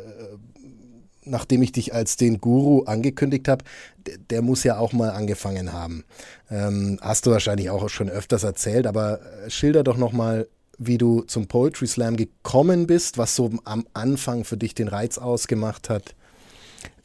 [1.26, 3.66] nachdem ich dich als den Guru angekündigt habe,
[4.32, 6.06] der, muss ja auch mal angefangen haben.
[6.50, 10.48] Ähm, hast du wahrscheinlich auch schon öfters erzählt, aber äh, schilder doch nochmal,
[10.80, 15.18] wie du zum Poetry Slam gekommen bist, was so am Anfang für dich den Reiz
[15.18, 16.16] ausgemacht hat.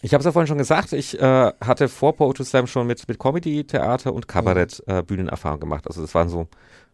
[0.00, 3.06] Ich habe es ja vorhin schon gesagt, ich äh, hatte vor Poetry Slam schon mit,
[3.08, 4.94] mit Comedy, Theater und Kabarett mhm.
[4.94, 5.86] äh, Bühnenerfahrung gemacht.
[5.86, 6.46] Also das waren so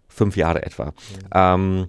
[0.08, 0.86] fünf Jahre etwa.
[0.86, 0.92] Mhm.
[1.32, 1.88] Ähm,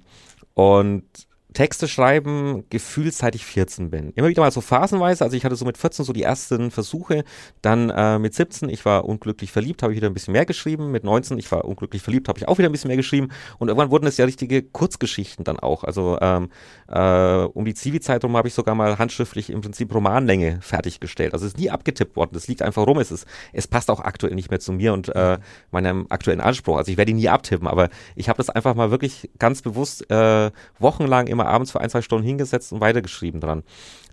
[0.53, 1.03] und
[1.53, 4.11] Texte schreiben gefühlt seit ich 14 bin.
[4.15, 7.23] Immer wieder mal so phasenweise, also ich hatte so mit 14 so die ersten Versuche,
[7.61, 10.91] dann äh, mit 17, ich war unglücklich verliebt, habe ich wieder ein bisschen mehr geschrieben,
[10.91, 13.67] mit 19, ich war unglücklich verliebt, habe ich auch wieder ein bisschen mehr geschrieben und
[13.67, 16.49] irgendwann wurden es ja richtige Kurzgeschichten dann auch, also ähm,
[16.87, 21.45] äh, um die Zivi-Zeit rum habe ich sogar mal handschriftlich im Prinzip Romanlänge fertiggestellt, also
[21.45, 24.35] es ist nie abgetippt worden, das liegt einfach rum, es ist, es passt auch aktuell
[24.35, 25.37] nicht mehr zu mir und äh,
[25.71, 28.89] meinem aktuellen Anspruch, also ich werde ihn nie abtippen, aber ich habe das einfach mal
[28.89, 33.41] wirklich ganz bewusst äh, wochenlang immer immer abends für ein, zwei Stunden hingesetzt und weitergeschrieben
[33.41, 33.63] dran.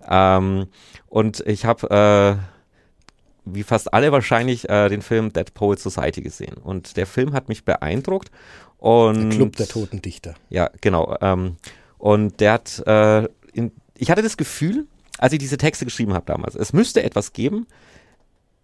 [0.07, 0.67] Ähm,
[1.07, 6.55] und ich habe, äh, wie fast alle wahrscheinlich, äh, den Film Dead Poet Society gesehen.
[6.55, 8.31] Und der Film hat mich beeindruckt.
[8.77, 10.35] Und, der Club der toten Dichter.
[10.49, 11.15] Ja, genau.
[11.21, 11.57] Ähm,
[11.97, 14.87] und der hat, äh, in, ich hatte das Gefühl,
[15.17, 17.67] als ich diese Texte geschrieben habe damals, es müsste etwas geben,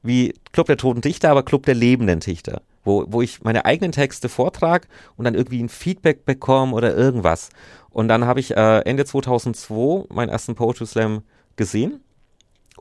[0.04, 3.92] wie Club der Toten Dichter, aber Club der lebenden Dichter, wo, wo ich meine eigenen
[3.92, 7.50] Texte vortrage und dann irgendwie ein Feedback bekomme oder irgendwas.
[7.90, 11.24] Und dann habe ich äh, Ende 2002 meinen ersten Poetry Slam
[11.58, 12.05] gesehen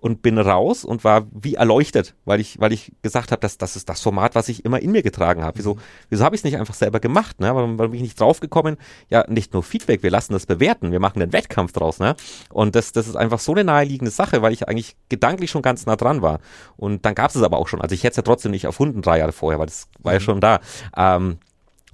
[0.01, 3.77] und bin raus und war wie erleuchtet, weil ich, weil ich gesagt habe, dass das
[3.77, 5.59] ist das Format, was ich immer in mir getragen habe.
[5.59, 5.79] Wieso,
[6.11, 7.41] wieso habe ich es nicht einfach selber gemacht?
[7.41, 7.55] Ne?
[7.55, 8.77] Warum, warum bin ich nicht draufgekommen?
[9.09, 12.01] Ja, nicht nur Feedback, wir lassen das bewerten, wir machen einen Wettkampf draus.
[12.01, 12.17] Ne?
[12.51, 15.87] Und das, das ist einfach so eine naheliegende Sache, weil ich eigentlich gedanklich schon ganz
[15.87, 16.41] nah dran war.
[16.77, 17.81] Und dann gab es es aber auch schon.
[17.81, 20.19] Also ich hätte es ja trotzdem nicht erfunden drei Jahre vorher, weil das war ja
[20.19, 20.25] mhm.
[20.25, 20.61] schon da.
[20.97, 21.39] Ähm,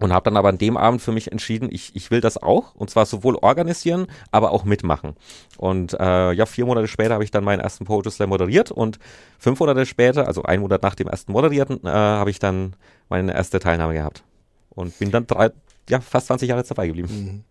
[0.01, 2.75] und habe dann aber an dem Abend für mich entschieden, ich, ich will das auch
[2.75, 5.15] und zwar sowohl organisieren, aber auch mitmachen.
[5.59, 8.99] Und äh, ja, vier Monate später habe ich dann meinen ersten Poetry Slam moderiert und
[9.39, 12.75] fünf Monate später, also ein Monat nach dem ersten Moderierten, äh, habe ich dann
[13.09, 14.25] meine erste Teilnahme gehabt
[14.71, 15.51] und bin dann drei,
[15.89, 17.09] ja, fast 20 Jahre dabei geblieben.
[17.13, 17.45] Mhm.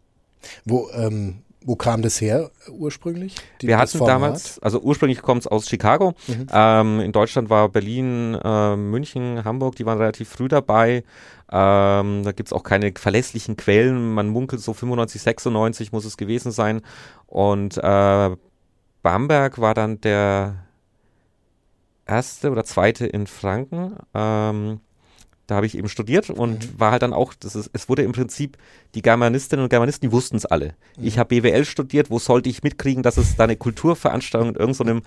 [0.65, 3.35] Wo, ähm, wo kam das her ursprünglich?
[3.61, 6.13] Die, Wir hatten damals, also ursprünglich kommt es aus Chicago.
[6.27, 6.47] Mhm.
[6.51, 11.03] Ähm, in Deutschland war Berlin, äh, München, Hamburg, die waren relativ früh dabei.
[11.51, 14.13] Ähm, da gibt es auch keine verlässlichen Quellen.
[14.13, 16.81] Man munkelt so 95, 96 muss es gewesen sein.
[17.27, 18.35] Und äh,
[19.01, 20.65] Bamberg war dann der
[22.05, 23.97] erste oder zweite in Franken.
[24.13, 24.79] Ähm,
[25.49, 26.79] da habe ich eben studiert und mhm.
[26.79, 28.57] war halt dann auch, das ist, es wurde im Prinzip,
[28.93, 30.75] die Germanistinnen und Germanisten, die wussten es alle.
[30.97, 31.07] Mhm.
[31.07, 35.01] Ich habe BWL studiert, wo sollte ich mitkriegen, dass es da eine Kulturveranstaltung in irgendeinem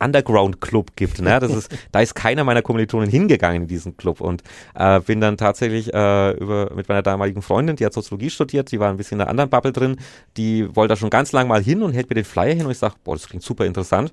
[0.00, 1.20] Underground-Club gibt.
[1.20, 1.38] Ne?
[1.38, 4.42] Das ist, da ist keiner meiner Kommilitonen hingegangen in diesen Club und
[4.74, 8.80] äh, bin dann tatsächlich äh, über, mit meiner damaligen Freundin, die hat Soziologie studiert, die
[8.80, 9.96] war ein bisschen in einer anderen Bubble drin,
[10.36, 12.72] die wollte da schon ganz lang mal hin und hält mir den Flyer hin und
[12.72, 14.12] ich sage, boah, das klingt super interessant.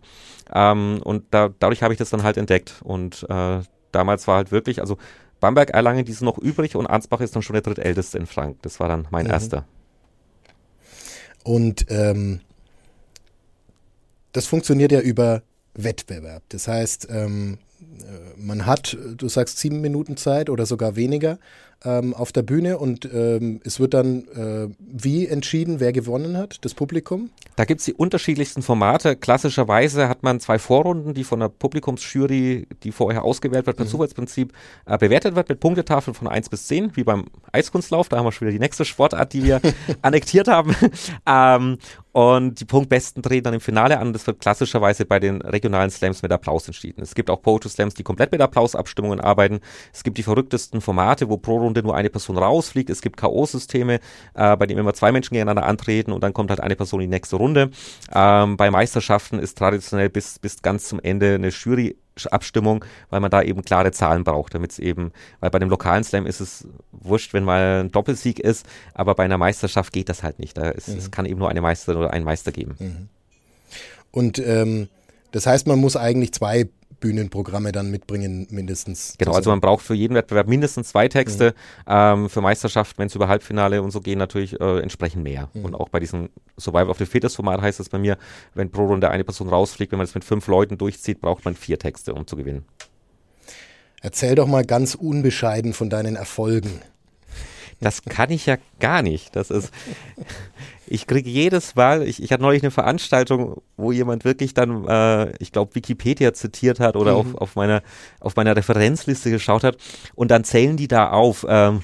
[0.54, 4.52] Ähm, und da, dadurch habe ich das dann halt entdeckt und äh, damals war halt
[4.52, 4.98] wirklich, also
[5.42, 8.62] Bamberg, Erlangen, die sind noch übrig und Ansbach ist dann schon der drittälteste in Frank.
[8.62, 9.32] Das war dann mein mhm.
[9.32, 9.66] erster.
[11.44, 12.40] Und ähm,
[14.32, 15.42] das funktioniert ja über
[15.74, 16.44] Wettbewerb.
[16.50, 21.40] Das heißt, ähm, äh, man hat, du sagst sieben Minuten Zeit oder sogar weniger
[21.84, 26.64] ähm, auf der Bühne und ähm, es wird dann äh, wie entschieden, wer gewonnen hat,
[26.64, 27.30] das Publikum?
[27.56, 29.16] Da gibt es die unterschiedlichsten Formate.
[29.16, 33.90] Klassischerweise hat man zwei Vorrunden, die von der Publikumsjury, die vorher ausgewählt wird, per mhm.
[33.90, 34.54] Zufallsprinzip
[34.86, 38.10] äh, bewertet wird mit Punktetafeln von 1 bis 10, wie beim Eiskunstlauf.
[38.10, 39.62] Da haben wir schon wieder die nächste Sportart, die wir
[40.02, 40.76] annektiert haben.
[41.26, 41.78] ähm,
[42.14, 44.12] und die Punktbesten treten dann im Finale an.
[44.12, 47.02] Das wird klassischerweise bei den regionalen Slams mit Applaus entschieden.
[47.02, 49.62] Es gibt auch Poetry Slams, die komplett mit Applausabstimmungen arbeiten.
[49.94, 52.90] Es gibt die verrücktesten Formate, wo pro Runde nur eine Person rausfliegt.
[52.90, 54.00] Es gibt K.O.-Systeme,
[54.34, 57.10] äh, bei denen immer zwei Menschen gegeneinander antreten und dann kommt halt eine Person in
[57.10, 57.72] die nächste Runde.
[58.14, 61.96] Ähm, bei Meisterschaften ist traditionell bis, bis ganz zum Ende eine Jury
[62.30, 66.04] Abstimmung, weil man da eben klare Zahlen braucht, damit es eben, weil bei dem lokalen
[66.04, 70.22] Slam ist es wurscht, wenn mal ein Doppelsieg ist, aber bei einer Meisterschaft geht das
[70.22, 70.58] halt nicht.
[70.58, 70.98] Da ist, mhm.
[70.98, 72.76] Es kann eben nur eine Meisterin oder einen Meister geben.
[72.80, 73.10] Mhm.
[74.12, 74.90] Und ähm,
[75.32, 76.70] das heißt, man muss eigentlich zwei
[77.02, 79.16] Bühnenprogramme dann mitbringen, mindestens.
[79.18, 81.54] Genau, also man braucht für jeden Wettbewerb mindestens zwei Texte.
[81.86, 81.92] Mhm.
[81.94, 85.50] Ähm, für Meisterschaften, wenn es über Halbfinale und so gehen, natürlich äh, entsprechend mehr.
[85.54, 85.66] Mhm.
[85.66, 88.18] Und auch bei diesem Survival of the Fittest Format heißt es bei mir,
[88.54, 91.56] wenn pro Runde eine Person rausfliegt, wenn man das mit fünf Leuten durchzieht, braucht man
[91.56, 92.64] vier Texte, um zu gewinnen.
[94.02, 96.82] Erzähl doch mal ganz unbescheiden von deinen Erfolgen.
[97.82, 99.36] Das kann ich ja gar nicht.
[99.36, 99.74] Das ist,
[100.88, 105.32] ich kriege jedes Mal, ich, ich hatte neulich eine Veranstaltung, wo jemand wirklich dann, äh,
[105.40, 107.18] ich glaube, Wikipedia zitiert hat oder mhm.
[107.18, 107.82] auf, auf, meiner,
[108.20, 109.78] auf meiner Referenzliste geschaut hat
[110.16, 111.46] und dann zählen die da auf.
[111.50, 111.82] Ähm,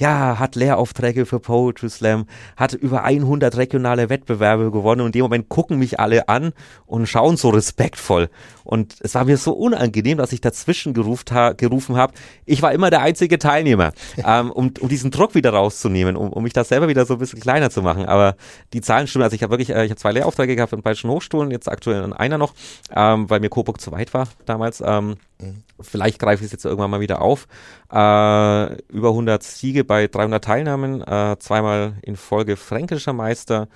[0.00, 5.22] ja, hat Lehraufträge für Poetry Slam, hat über 100 regionale Wettbewerbe gewonnen und in dem
[5.22, 6.52] Moment gucken mich alle an
[6.86, 8.30] und schauen so respektvoll.
[8.64, 12.14] Und es war mir so unangenehm, dass ich dazwischen gerufen, ha gerufen habe.
[12.46, 13.92] Ich war immer der einzige Teilnehmer,
[14.24, 17.18] ähm, um, um diesen Druck wieder rauszunehmen, um, um mich da selber wieder so ein
[17.18, 18.06] bisschen kleiner zu machen.
[18.06, 18.36] Aber
[18.72, 19.24] die Zahlen stimmen.
[19.24, 22.10] Also ich habe wirklich, äh, ich habe zwei Lehraufträge gehabt an beiden Hochschulen, jetzt aktuell
[22.14, 22.54] einer noch,
[22.96, 24.82] ähm, weil mir Coburg zu weit war damals.
[24.84, 25.62] Ähm, mhm.
[25.78, 27.46] Vielleicht greife ich es jetzt irgendwann mal wieder auf.
[27.92, 33.68] Äh, über 100 Siege bei 300 Teilnahmen, äh, zweimal in Folge fränkischer Meister.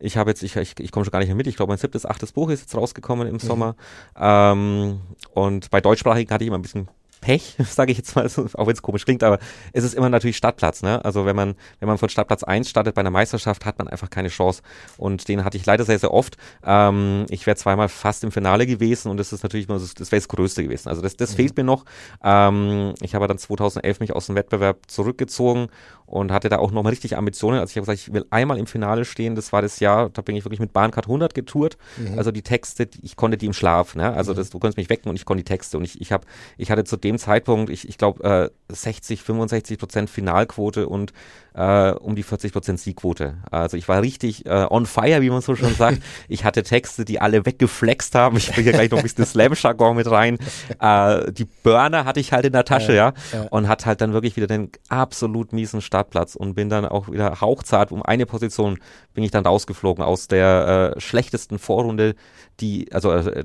[0.00, 1.78] Ich habe jetzt, ich, ich, ich komme schon gar nicht mehr mit, ich glaube, mein
[1.78, 3.38] siebtes, achtes Buch ist jetzt rausgekommen im mhm.
[3.38, 3.76] Sommer.
[4.16, 5.00] Ähm,
[5.32, 6.88] und bei deutschsprachigen hatte ich immer ein bisschen
[7.22, 9.38] Pech, sage ich jetzt mal, auch wenn es komisch klingt, aber
[9.72, 10.82] es ist immer natürlich Stadtplatz.
[10.82, 11.02] Ne?
[11.02, 14.10] Also wenn man, wenn man von Stadtplatz 1 startet bei einer Meisterschaft, hat man einfach
[14.10, 14.60] keine Chance.
[14.98, 16.36] Und den hatte ich leider sehr, sehr oft.
[16.64, 20.20] Ähm, ich wäre zweimal fast im Finale gewesen und das ist natürlich immer, das wäre
[20.20, 20.88] das Größte gewesen.
[20.88, 21.36] Also das, das mhm.
[21.36, 21.84] fehlt mir noch.
[22.22, 25.68] Ähm, ich habe dann 2011 mich aus dem Wettbewerb zurückgezogen
[26.12, 27.58] und hatte da auch nochmal richtig Ambitionen.
[27.58, 29.34] Also ich habe gesagt, ich will einmal im Finale stehen.
[29.34, 31.78] Das war das Jahr, da bin ich wirklich mit Bahncard 100 getourt.
[31.96, 32.18] Mhm.
[32.18, 33.94] Also die Texte, ich konnte die im Schlaf.
[33.94, 34.12] Ne?
[34.12, 35.78] Also das, du konntest mich wecken und ich konnte die Texte.
[35.78, 36.26] Und ich, ich habe,
[36.58, 41.12] ich hatte zu dem Zeitpunkt, ich, ich glaube, äh, 60, 65 Prozent Finalquote und
[41.54, 43.36] äh, um die 40 Prozent Siegquote.
[43.50, 45.98] Also ich war richtig äh, on fire, wie man so schon sagt.
[46.28, 48.36] Ich hatte Texte, die alle weggeflext haben.
[48.36, 50.38] Ich bringe hier gleich noch ein bisschen Slam-Jargon mit rein.
[50.80, 54.12] Äh, die Burner hatte ich halt in der Tasche, ja, ja, und hat halt dann
[54.12, 58.78] wirklich wieder den absolut miesen Startplatz und bin dann auch wieder hauchzart um eine Position
[59.14, 62.14] bin ich dann rausgeflogen aus der äh, schlechtesten Vorrunde,
[62.62, 63.44] die, also äh,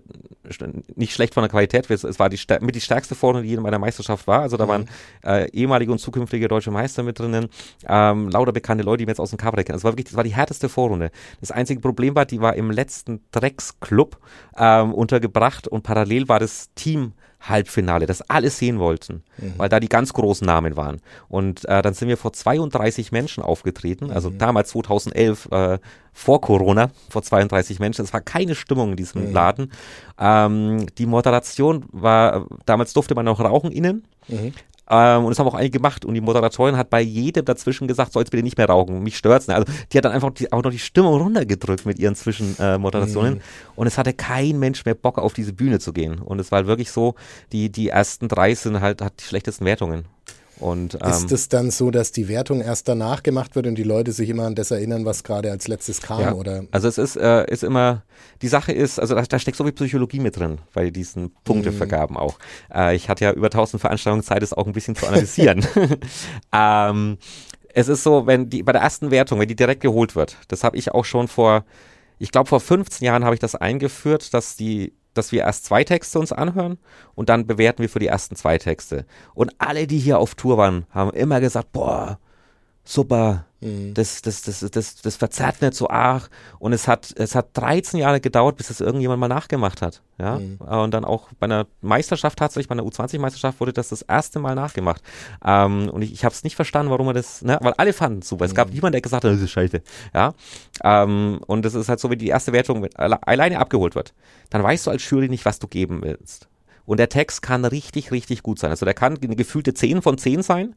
[0.95, 3.61] nicht schlecht von der Qualität, es, es war die mit die stärkste Vorrunde, die in
[3.61, 4.41] meiner Meisterschaft war.
[4.41, 4.69] Also da mhm.
[4.69, 4.89] waren
[5.23, 7.49] äh, ehemalige und zukünftige deutsche Meister mit drinnen
[7.87, 9.75] ähm, lauter bekannte Leute, die mir jetzt aus dem Cover kennen.
[9.75, 11.11] Das war wirklich, das war die härteste Vorrunde.
[11.41, 14.17] Das einzige Problem war, die war im letzten Drecksclub
[14.57, 19.53] ähm, untergebracht und parallel war das Team Halbfinale, das alle sehen wollten, mhm.
[19.57, 21.01] weil da die ganz großen Namen waren.
[21.29, 24.37] Und äh, dann sind wir vor 32 Menschen aufgetreten, also mhm.
[24.37, 25.79] damals 2011, äh,
[26.13, 28.03] vor Corona, vor 32 Menschen.
[28.03, 29.33] Es war keine Stimmung in diesem mhm.
[29.33, 29.71] Laden.
[30.19, 34.03] Ähm, die Moderation war, damals durfte man noch rauchen innen.
[34.27, 34.53] Mhm.
[34.89, 36.05] Ähm, und das haben auch einige gemacht.
[36.05, 39.03] Und die Moderatorin hat bei jedem dazwischen gesagt, soll jetzt bitte nicht mehr rauchen.
[39.03, 39.47] Mich stört's.
[39.47, 39.55] Ne?
[39.55, 43.35] Also die hat dann einfach die, auch noch die Stimmung runtergedrückt mit ihren Zwischenmoderationen.
[43.35, 43.41] Mhm.
[43.75, 46.19] Und es hatte kein Mensch mehr Bock, auf diese Bühne zu gehen.
[46.19, 47.15] Und es war halt wirklich so,
[47.51, 50.05] die, die ersten drei sind halt, hat die schlechtesten Wertungen.
[50.59, 53.83] Und, ähm, ist es dann so, dass die Wertung erst danach gemacht wird und die
[53.83, 56.21] Leute sich immer an das erinnern, was gerade als letztes kam?
[56.21, 56.63] Ja, oder?
[56.71, 58.03] Also es ist, äh, ist immer,
[58.41, 62.15] die Sache ist, also da, da, steckt so viel Psychologie mit drin bei diesen Punktevergaben
[62.15, 62.21] mhm.
[62.21, 62.39] auch.
[62.73, 65.65] Äh, ich hatte ja über 1000 Veranstaltungen Zeit, es auch ein bisschen zu analysieren.
[66.53, 67.17] ähm,
[67.73, 70.63] es ist so, wenn die bei der ersten Wertung, wenn die direkt geholt wird, das
[70.63, 71.65] habe ich auch schon vor,
[72.17, 75.83] ich glaube vor 15 Jahren habe ich das eingeführt, dass die dass wir erst zwei
[75.83, 76.77] Texte uns anhören
[77.15, 79.05] und dann bewerten wir für die ersten zwei Texte.
[79.33, 82.19] Und alle, die hier auf Tour waren, haben immer gesagt, boah,
[82.83, 83.93] super, mhm.
[83.93, 86.29] das, das, das, das, das verzerrt nicht so arg.
[86.59, 90.01] Und es hat, es hat 13 Jahre gedauert, bis es irgendjemand mal nachgemacht hat.
[90.17, 90.39] Ja?
[90.39, 90.57] Mhm.
[90.57, 94.55] Und dann auch bei einer Meisterschaft tatsächlich, bei einer U20-Meisterschaft wurde das das erste Mal
[94.55, 95.01] nachgemacht.
[95.43, 97.57] Ähm, und ich, ich habe es nicht verstanden, warum er das, ne?
[97.61, 98.45] weil alle fanden es super.
[98.45, 98.75] Es gab mhm.
[98.75, 99.81] niemanden, der gesagt hat, das ist scheiße.
[100.13, 100.33] Ja?
[100.83, 104.13] Ähm, und es ist halt so, wie die erste Wertung mit, alleine abgeholt wird.
[104.49, 106.47] Dann weißt du als Jury nicht, was du geben willst.
[106.87, 108.71] Und der Text kann richtig, richtig gut sein.
[108.71, 110.73] Also der kann eine gefühlte 10 von 10 sein,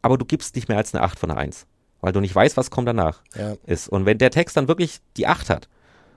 [0.00, 1.66] aber du gibst nicht mehr als eine 8 von einer 1,
[2.00, 3.54] weil du nicht weißt, was kommt danach ja.
[3.66, 3.88] ist.
[3.88, 5.68] Und wenn der Text dann wirklich die 8 hat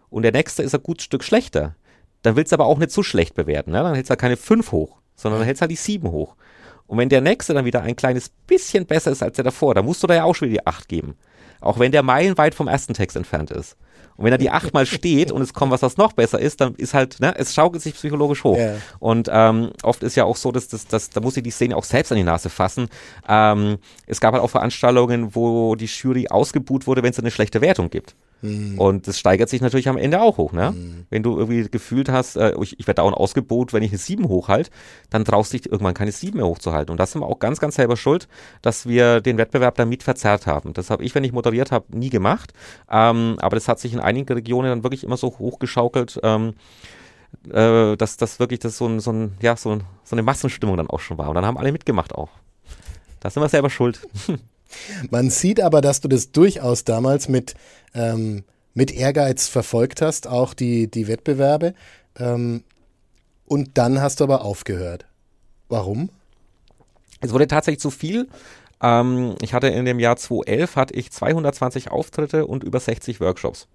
[0.09, 1.75] und der nächste ist ein gutes Stück schlechter,
[2.21, 3.71] dann willst du aber auch nicht zu schlecht bewerten.
[3.71, 3.83] Ne?
[3.83, 6.35] Dann hältst du halt keine 5 hoch, sondern dann hältst du halt die 7 hoch.
[6.87, 9.85] Und wenn der nächste dann wieder ein kleines bisschen besser ist als der davor, dann
[9.85, 11.15] musst du da ja auch schon wieder die 8 geben.
[11.61, 13.77] Auch wenn der meilenweit vom ersten Text entfernt ist.
[14.15, 16.75] Und wenn er die achtmal steht und es kommt was, was noch besser ist, dann
[16.75, 18.57] ist halt, ne, es schaukelt sich psychologisch hoch.
[18.57, 18.75] Yeah.
[18.99, 21.75] Und ähm, oft ist ja auch so, dass, dass, dass da muss ich die Szene
[21.75, 22.89] auch selbst an die Nase fassen.
[23.27, 27.61] Ähm, es gab halt auch Veranstaltungen, wo die Jury ausgebuht wurde, wenn es eine schlechte
[27.61, 28.15] Wertung gibt.
[28.43, 28.77] Mhm.
[28.77, 30.51] Und das steigert sich natürlich am Ende auch hoch.
[30.51, 30.71] Ne?
[30.71, 31.05] Mhm.
[31.09, 34.27] Wenn du irgendwie gefühlt hast, äh, ich, ich werde dauernd ausgebot, wenn ich eine 7
[34.27, 34.69] hochhalte,
[35.09, 36.91] dann traust du dich irgendwann keine 7 mehr hochzuhalten.
[36.91, 38.27] Und das sind wir auch ganz, ganz selber schuld,
[38.61, 40.73] dass wir den Wettbewerb damit verzerrt haben.
[40.73, 42.53] Das habe ich, wenn ich moderiert habe, nie gemacht.
[42.91, 46.19] Ähm, aber das hat sich in einigen Regionen dann wirklich immer so hochgeschaukelt.
[46.23, 46.53] Ähm,
[47.49, 50.87] äh, dass das wirklich das so, ein, so, ein, ja, so, so eine Massenstimmung dann
[50.87, 51.29] auch schon war.
[51.29, 52.29] Und dann haben alle mitgemacht auch.
[53.19, 54.07] Da sind wir selber schuld.
[55.09, 57.53] Man sieht aber, dass du das durchaus damals mit,
[57.93, 61.73] ähm, mit Ehrgeiz verfolgt hast, auch die, die Wettbewerbe.
[62.17, 62.63] Ähm,
[63.45, 65.05] und dann hast du aber aufgehört.
[65.69, 66.09] Warum?
[67.21, 68.27] Es wurde tatsächlich zu viel.
[68.81, 73.67] Ähm, ich hatte in dem Jahr 2011 hatte ich 220 Auftritte und über 60 Workshops.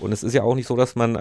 [0.00, 1.14] Und es ist ja auch nicht so, dass man.
[1.14, 1.18] Äh,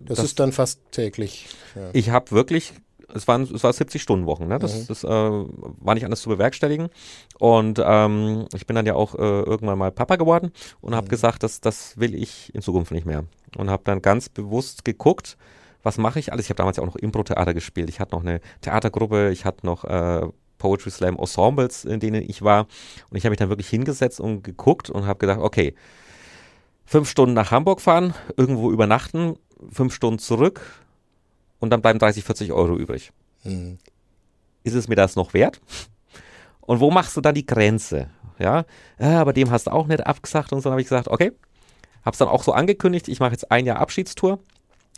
[0.00, 1.46] das, das ist dann fast täglich.
[1.74, 1.90] Ja.
[1.92, 2.72] Ich habe wirklich
[3.12, 4.58] es waren es war 70 Stunden Wochen, ne?
[4.58, 4.86] Das, mhm.
[4.88, 6.88] das äh, war nicht anders zu bewerkstelligen.
[7.38, 11.10] Und ähm, ich bin dann ja auch äh, irgendwann mal Papa geworden und habe mhm.
[11.10, 13.24] gesagt, dass das will ich in Zukunft nicht mehr.
[13.56, 15.36] Und habe dann ganz bewusst geguckt,
[15.82, 16.46] was mache ich alles.
[16.46, 17.88] Ich habe damals ja auch noch Impro-Theater gespielt.
[17.88, 20.26] Ich hatte noch eine Theatergruppe, ich hatte noch äh,
[20.58, 22.66] Poetry Slam Ensembles, in denen ich war.
[23.10, 25.74] Und ich habe mich dann wirklich hingesetzt und geguckt und habe gedacht, okay,
[26.86, 29.36] fünf Stunden nach Hamburg fahren, irgendwo übernachten,
[29.70, 30.60] fünf Stunden zurück
[31.64, 33.10] und dann bleiben 30, 40 Euro übrig.
[33.42, 33.78] Mhm.
[34.62, 35.60] Ist es mir das noch wert?
[36.60, 38.08] Und wo machst du dann die Grenze?
[38.38, 38.64] Ja,
[38.98, 41.32] ja aber dem hast du auch nicht abgesagt und so habe ich gesagt, okay,
[42.04, 44.38] habe es dann auch so angekündigt, ich mache jetzt ein Jahr Abschiedstour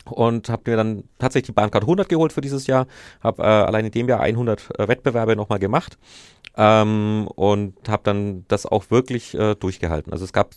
[0.05, 2.87] und habe mir dann tatsächlich die Bahncard 100 geholt für dieses Jahr,
[3.21, 5.97] habe äh, allein in dem Jahr 100 äh, Wettbewerbe nochmal gemacht
[6.55, 10.11] ähm, und habe dann das auch wirklich äh, durchgehalten.
[10.11, 10.51] Also es gab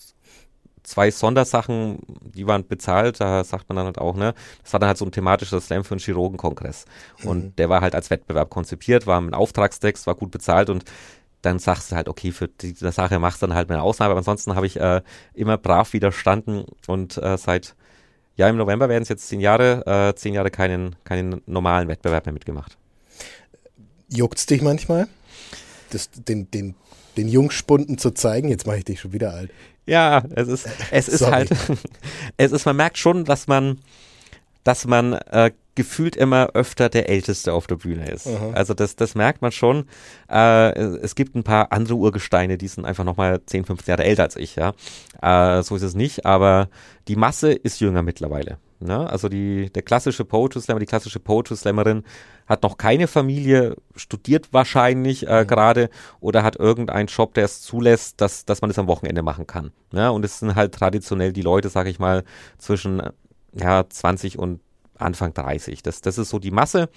[0.90, 2.00] zwei Sondersachen,
[2.35, 5.05] die waren bezahlt, da sagt man dann halt auch, ne, das war dann halt so
[5.05, 6.85] ein thematischer Slam für einen Chirurgenkongress.
[7.24, 7.57] Und mhm.
[7.57, 10.85] der war halt als Wettbewerb konzipiert, war ein Auftragstext, war gut bezahlt und
[11.42, 14.18] dann sagst du halt, okay, für diese Sache machst du dann halt eine Ausnahme, aber
[14.18, 15.00] ansonsten habe ich äh,
[15.33, 17.76] immer brav widerstanden und äh, seit
[18.37, 22.26] ja, im November werden es jetzt zehn Jahre, äh, zehn Jahre keinen, keinen normalen Wettbewerb
[22.26, 22.76] mehr mitgemacht.
[24.09, 25.09] Juckt's dich manchmal?
[25.90, 26.74] Das, den, den,
[27.16, 28.49] den Jungspunden zu zeigen?
[28.49, 29.51] Jetzt mache ich dich schon wieder alt.
[29.87, 31.51] Ja, es ist, es ist halt,
[32.37, 33.79] es ist, man merkt schon, dass man,
[34.62, 38.27] dass man äh, gefühlt immer öfter der Älteste auf der Bühne ist.
[38.27, 38.51] Aha.
[38.53, 39.87] Also das, das merkt man schon.
[40.31, 44.25] Äh, es gibt ein paar andere Urgesteine, die sind einfach nochmal 10, 15 Jahre älter
[44.25, 44.75] als ich, ja.
[45.23, 46.68] Äh, so ist es nicht, aber
[47.09, 48.59] die Masse ist jünger mittlerweile.
[48.81, 49.09] Ne?
[49.09, 52.03] Also die, der klassische Poetry Slammer, die klassische Poetry Slammerin
[52.47, 55.47] hat noch keine Familie, studiert wahrscheinlich äh, mhm.
[55.47, 55.90] gerade
[56.21, 59.73] oder hat irgendeinen Job, der es zulässt, dass, dass man das am Wochenende machen kann.
[59.93, 60.11] Ne?
[60.11, 62.25] Und es sind halt traditionell die Leute, sag ich mal,
[62.59, 63.03] zwischen
[63.53, 64.61] ja, 20 und
[65.01, 65.83] Anfang 30.
[65.83, 66.88] Das, das ist so die Masse.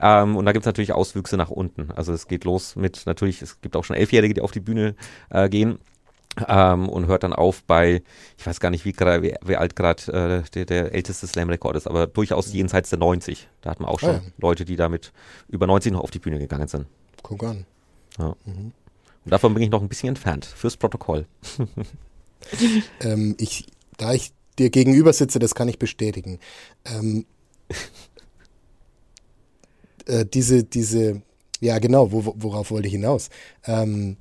[0.00, 1.90] Ähm, und da gibt es natürlich Auswüchse nach unten.
[1.92, 4.94] Also es geht los mit natürlich, es gibt auch schon Elfjährige, die auf die Bühne
[5.30, 5.78] äh, gehen.
[6.48, 8.02] Ähm, und hört dann auf bei,
[8.38, 11.86] ich weiß gar nicht, wie, wie, wie alt gerade äh, der, der, älteste Slam-Rekord ist,
[11.86, 13.48] aber durchaus jenseits der 90.
[13.62, 14.32] Da hat man auch schon ah, ja.
[14.38, 15.12] Leute, die damit
[15.48, 16.86] über 90 noch auf die Bühne gegangen sind.
[17.22, 17.66] Guck an.
[18.18, 18.34] Ja.
[18.44, 18.72] Mhm.
[19.24, 21.26] Und davon bin ich noch ein bisschen entfernt, fürs Protokoll.
[23.00, 26.38] ähm, ich, da ich dir gegenüber sitze, das kann ich bestätigen.
[26.84, 27.26] Ähm,
[30.06, 31.22] äh, diese, diese,
[31.60, 33.28] ja genau, wo, worauf wollte ich hinaus?
[33.66, 34.16] Ähm,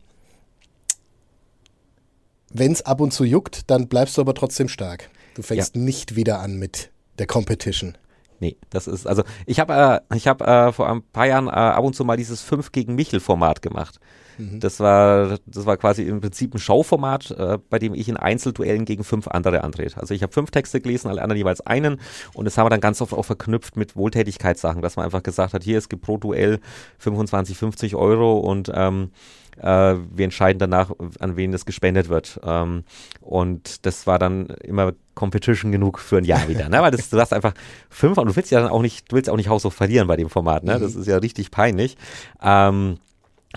[2.52, 5.10] Wenn es ab und zu juckt, dann bleibst du aber trotzdem stark.
[5.36, 5.82] Du fängst ja.
[5.82, 7.98] nicht wieder an mit der Competition.
[8.40, 11.52] Nee, das ist, also ich habe äh, ich hab, äh, vor ein paar Jahren äh,
[11.52, 14.00] ab und zu mal dieses 5 gegen Michel-Format gemacht.
[14.38, 14.62] Mhm.
[14.62, 18.86] Das war, das war quasi im Prinzip ein Showformat, äh, bei dem ich in Einzelduellen
[18.86, 20.00] gegen fünf andere antrete.
[20.00, 22.00] Also ich habe fünf Texte gelesen, alle anderen jeweils einen
[22.34, 25.54] und das haben wir dann ganz oft auch verknüpft mit Wohltätigkeitssachen, dass man einfach gesagt
[25.54, 26.60] hat, hier, es gibt pro Duell
[27.00, 29.12] 25, 50 Euro und ähm,
[29.62, 32.40] äh, wir entscheiden danach, an wen das gespendet wird.
[32.44, 32.84] Ähm,
[33.22, 36.82] und das war dann immer Competition genug für ein Jahr wieder, ne?
[36.82, 37.54] Weil das, du hast einfach
[37.90, 40.16] fünf und du willst ja dann auch nicht, du willst auch nicht haushoch verlieren bei
[40.16, 40.80] dem Format, ne?
[40.80, 41.02] Das mhm.
[41.02, 41.98] ist ja richtig peinlich.
[42.42, 42.98] Ähm,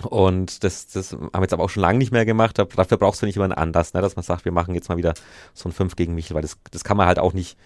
[0.01, 2.57] und das, das haben wir jetzt aber auch schon lange nicht mehr gemacht.
[2.57, 4.01] Dafür brauchst du nicht immer einen Anlass, ne?
[4.01, 5.13] dass man sagt, wir machen jetzt mal wieder
[5.53, 7.57] so ein 5 gegen Michel, weil das, das kann man halt auch nicht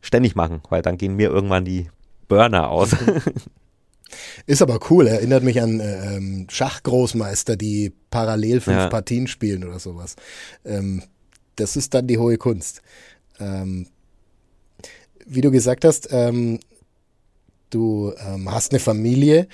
[0.00, 1.90] ständig machen, weil dann gehen mir irgendwann die
[2.28, 2.96] Burner aus.
[4.46, 8.88] Ist aber cool, erinnert mich an äh, ähm, Schachgroßmeister, die parallel fünf ja.
[8.88, 10.16] Partien spielen oder sowas.
[10.64, 11.02] Ähm,
[11.56, 12.82] das ist dann die hohe Kunst.
[13.38, 13.86] Ähm,
[15.26, 16.60] wie du gesagt hast, ähm,
[17.70, 19.46] du ähm, hast eine Familie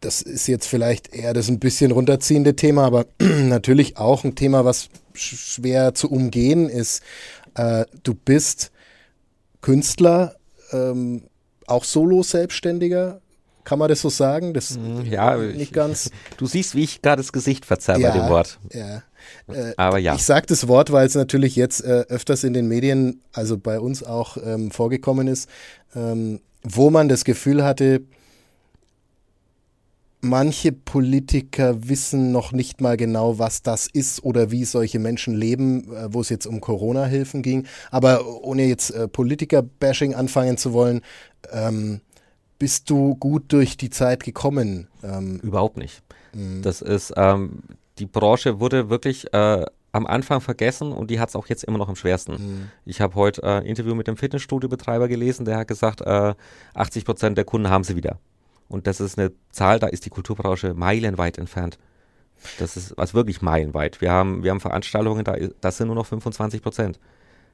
[0.00, 4.64] das ist jetzt vielleicht eher das ein bisschen runterziehende Thema, aber natürlich auch ein Thema,
[4.64, 7.02] was schwer zu umgehen ist.
[7.54, 8.72] Äh, du bist
[9.60, 10.36] Künstler,
[10.72, 11.24] ähm,
[11.66, 13.20] auch Solo-Selbstständiger,
[13.64, 14.54] kann man das so sagen?
[14.54, 16.10] Das mhm, ja, nicht ganz.
[16.36, 18.58] Du siehst, wie ich gerade das Gesicht verzerre ja, bei dem Wort.
[18.72, 19.02] Ja.
[19.48, 20.14] Äh, Aber ja.
[20.14, 23.80] Ich sage das Wort, weil es natürlich jetzt äh, öfters in den Medien, also bei
[23.80, 25.48] uns auch ähm, vorgekommen ist,
[25.94, 28.02] ähm, wo man das Gefühl hatte,
[30.20, 35.92] manche Politiker wissen noch nicht mal genau, was das ist oder wie solche Menschen leben,
[35.94, 37.66] äh, wo es jetzt um Corona-Hilfen ging.
[37.90, 41.00] Aber ohne jetzt äh, Politiker-Bashing anfangen zu wollen,
[41.52, 42.00] ähm,
[42.60, 44.86] bist du gut durch die Zeit gekommen?
[45.02, 46.02] Ähm, Überhaupt nicht.
[46.34, 46.60] Mh.
[46.62, 47.62] Das ist, ähm,
[47.98, 51.78] die Branche wurde wirklich äh, am Anfang vergessen und die hat es auch jetzt immer
[51.78, 52.32] noch am schwersten.
[52.32, 52.70] Mhm.
[52.84, 56.34] Ich habe heute ein äh, Interview mit dem Fitnessstudio-Betreiber gelesen, der hat gesagt, äh,
[56.74, 58.18] 80 Prozent der Kunden haben sie wieder.
[58.68, 61.78] Und das ist eine Zahl, da ist die Kulturbranche meilenweit entfernt.
[62.58, 64.00] Das ist also wirklich meilenweit.
[64.00, 67.00] Wir haben, wir haben Veranstaltungen, da, das sind nur noch 25 Prozent.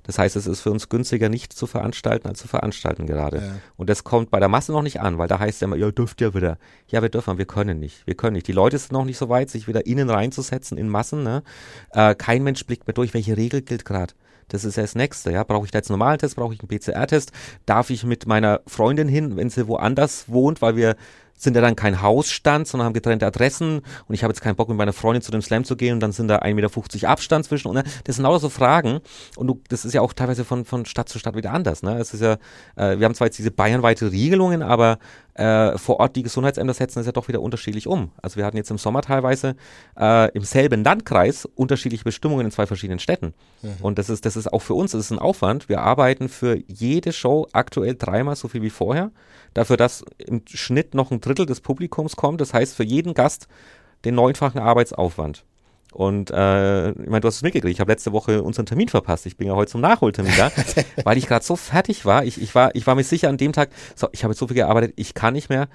[0.06, 3.38] Das heißt, es ist für uns günstiger, nicht zu veranstalten, als zu veranstalten gerade.
[3.38, 3.42] Ja.
[3.76, 5.76] Und das kommt bei der Masse noch nicht an, weil da heißt es ja immer,
[5.76, 6.58] ihr dürft ja wieder.
[6.88, 8.06] Ja, wir dürfen, wir können nicht.
[8.06, 8.46] Wir können nicht.
[8.46, 11.22] Die Leute sind noch nicht so weit, sich wieder innen reinzusetzen in Massen.
[11.22, 11.42] Ne?
[11.90, 14.14] Äh, kein Mensch blickt mehr durch, welche Regel gilt gerade.
[14.48, 15.42] Das ist ja das Nächste, ja.
[15.42, 16.36] Brauche ich da jetzt einen normalen Test?
[16.36, 17.32] Brauche ich einen PCR-Test?
[17.66, 20.94] Darf ich mit meiner Freundin hin, wenn sie woanders wohnt, weil wir
[21.36, 24.68] sind ja dann kein Hausstand, sondern haben getrennte Adressen und ich habe jetzt keinen Bock
[24.68, 27.44] mit meiner Freundin zu dem Slam zu gehen und dann sind da 1,50 Meter Abstand
[27.44, 27.84] zwischen und ne?
[28.04, 29.00] das sind lauter so Fragen
[29.36, 31.82] und du, das ist ja auch teilweise von, von Stadt zu Stadt wieder anders.
[31.82, 31.98] Ne?
[31.98, 32.34] Es ist ja,
[32.76, 34.98] äh, wir haben zwar jetzt diese bayernweite Regelungen, aber
[35.36, 38.10] äh, vor Ort die Gesundheitsämter setzen das ja doch wieder unterschiedlich um.
[38.22, 39.54] Also wir hatten jetzt im Sommer teilweise
[39.98, 43.34] äh, im selben Landkreis unterschiedliche Bestimmungen in zwei verschiedenen Städten.
[43.62, 43.76] Mhm.
[43.82, 45.68] Und das ist, das ist auch für uns, das ist ein Aufwand.
[45.68, 49.10] Wir arbeiten für jede Show aktuell dreimal so viel wie vorher
[49.52, 52.40] dafür, dass im Schnitt noch ein Drittel des Publikums kommt.
[52.40, 53.46] Das heißt, für jeden Gast
[54.04, 55.44] den neunfachen Arbeitsaufwand.
[55.96, 57.72] Und äh, ich meine, du hast es mitgekriegt.
[57.72, 59.24] Ich habe letzte Woche unseren Termin verpasst.
[59.24, 60.52] Ich bin ja heute zum Nachholtermin da,
[61.04, 62.22] weil ich gerade so fertig war.
[62.22, 62.74] Ich, ich war.
[62.74, 65.14] ich war mir sicher an dem Tag, so, ich habe jetzt so viel gearbeitet, ich
[65.14, 65.68] kann nicht mehr.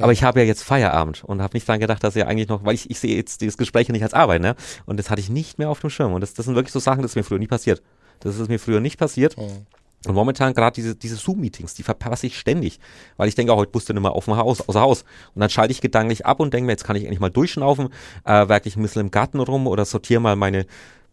[0.00, 2.64] Aber ich habe ja jetzt Feierabend und habe nicht dran gedacht, dass ja eigentlich noch,
[2.64, 4.56] weil ich, ich sehe jetzt dieses Gespräch nicht als Arbeit, ne?
[4.84, 6.12] Und das hatte ich nicht mehr auf dem Schirm.
[6.12, 7.80] Und das, das sind wirklich so Sachen, das ist mir früher nie passiert.
[8.18, 9.38] Das ist mir früher nicht passiert.
[9.38, 9.66] Mhm.
[10.06, 12.78] Und momentan gerade diese, diese Zoom-Meetings, die verpasse ich ständig,
[13.16, 15.02] weil ich denke, heute musst du nicht mehr auf dem Haus, außer Haus.
[15.34, 17.88] Und dann schalte ich gedanklich ab und denke mir, jetzt kann ich endlich mal durchschnaufen,
[18.24, 20.66] äh, werke ich ein bisschen im Garten rum oder sortiere mal meine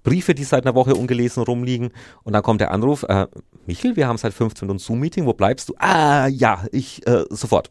[0.04, 1.90] Briefe, die seit einer Woche ungelesen rumliegen.
[2.24, 3.26] Und dann kommt der Anruf, äh,
[3.66, 5.74] Michel, wir haben seit 15 Uhr ein Zoom-Meeting, wo bleibst du?
[5.80, 7.70] Ah, ja, ich, äh, sofort.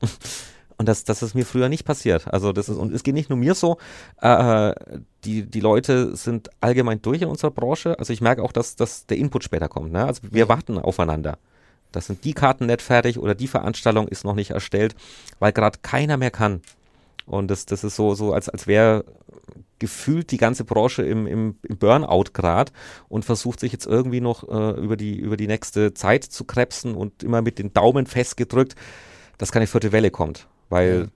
[0.76, 2.26] Und das, das ist mir früher nicht passiert.
[2.32, 3.78] Also das ist, und es geht nicht nur mir so,
[4.20, 4.74] äh,
[5.24, 7.98] die, die Leute sind allgemein durch in unserer Branche.
[7.98, 9.92] Also ich merke auch, dass, dass der Input später kommt.
[9.92, 10.04] Ne?
[10.04, 11.38] Also wir warten aufeinander.
[11.92, 14.96] Das sind die Karten nicht fertig oder die Veranstaltung ist noch nicht erstellt,
[15.38, 16.60] weil gerade keiner mehr kann.
[17.26, 19.04] Und das, das ist so, so als, als wäre
[19.78, 22.72] gefühlt die ganze Branche im, im, im Burnout gerade
[23.08, 26.94] und versucht sich jetzt irgendwie noch äh, über, die, über die nächste Zeit zu krebsen
[26.94, 28.74] und immer mit den Daumen festgedrückt,
[29.38, 30.48] dass keine vierte Welle kommt.
[30.74, 31.08] Weil.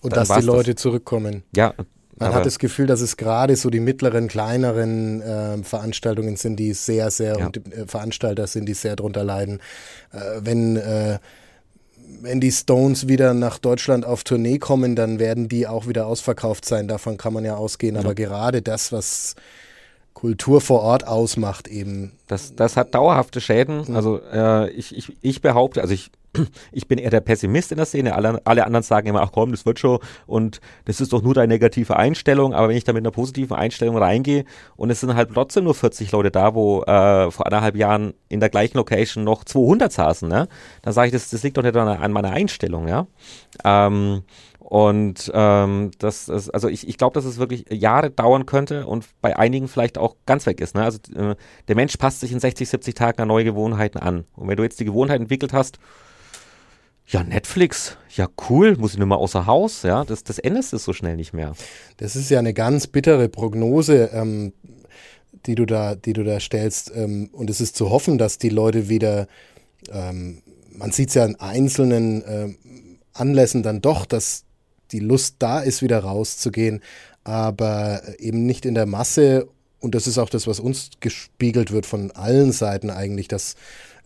[0.00, 0.82] Und dass die Leute das.
[0.82, 1.44] zurückkommen.
[1.56, 1.74] Ja.
[2.16, 6.72] Man hat das Gefühl, dass es gerade so die mittleren, kleineren äh, Veranstaltungen sind, die
[6.72, 7.46] sehr, sehr, ja.
[7.46, 9.60] und äh, Veranstalter sind, die sehr drunter leiden.
[10.12, 11.18] Äh, wenn, äh,
[12.20, 16.64] wenn die Stones wieder nach Deutschland auf Tournee kommen, dann werden die auch wieder ausverkauft
[16.64, 16.86] sein.
[16.86, 17.96] Davon kann man ja ausgehen.
[17.96, 18.02] Ja.
[18.02, 19.34] Aber gerade das, was
[20.12, 22.12] Kultur vor Ort ausmacht, eben.
[22.28, 23.96] Das, das hat dauerhafte Schäden.
[23.96, 26.12] Also äh, ich, ich, ich behaupte, also ich
[26.72, 28.14] ich bin eher der Pessimist in der Szene.
[28.14, 31.34] Alle, alle anderen sagen immer, ach komm, das wird schon und das ist doch nur
[31.34, 32.54] deine negative Einstellung.
[32.54, 34.44] Aber wenn ich da mit einer positiven Einstellung reingehe
[34.76, 38.40] und es sind halt trotzdem nur 40 Leute da, wo äh, vor anderthalb Jahren in
[38.40, 40.48] der gleichen Location noch 200 saßen, ne?
[40.82, 42.88] dann sage ich, das, das liegt doch nicht an, an meiner Einstellung.
[42.88, 43.06] ja.
[43.64, 44.22] Ähm,
[44.64, 49.06] und ähm, das, das, also ich, ich glaube, dass es wirklich Jahre dauern könnte und
[49.20, 50.74] bei einigen vielleicht auch ganz weg ist.
[50.74, 50.82] Ne?
[50.82, 51.36] Also äh,
[51.68, 54.24] der Mensch passt sich in 60, 70 Tagen an neue Gewohnheiten an.
[54.34, 55.78] Und wenn du jetzt die Gewohnheit entwickelt hast,
[57.06, 60.84] ja, Netflix, ja cool, muss ich nur mal außer Haus, ja, das, das ändert es
[60.84, 61.54] so schnell nicht mehr.
[61.98, 64.52] Das ist ja eine ganz bittere Prognose, ähm,
[65.46, 66.92] die, du da, die du da stellst.
[66.94, 69.26] Ähm, und es ist zu hoffen, dass die Leute wieder,
[69.90, 72.56] ähm, man sieht es ja in einzelnen ähm,
[73.12, 74.44] Anlässen dann doch, dass
[74.92, 76.82] die Lust da ist, wieder rauszugehen,
[77.22, 79.48] aber eben nicht in der Masse.
[79.84, 83.54] Und das ist auch das, was uns gespiegelt wird von allen Seiten eigentlich, dass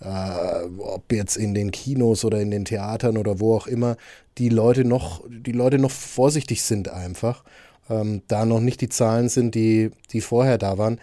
[0.01, 3.97] äh, ob jetzt in den Kinos oder in den Theatern oder wo auch immer,
[4.39, 7.45] die Leute noch, die Leute noch vorsichtig sind einfach.
[7.89, 11.01] Ähm, da noch nicht die Zahlen sind, die, die vorher da waren.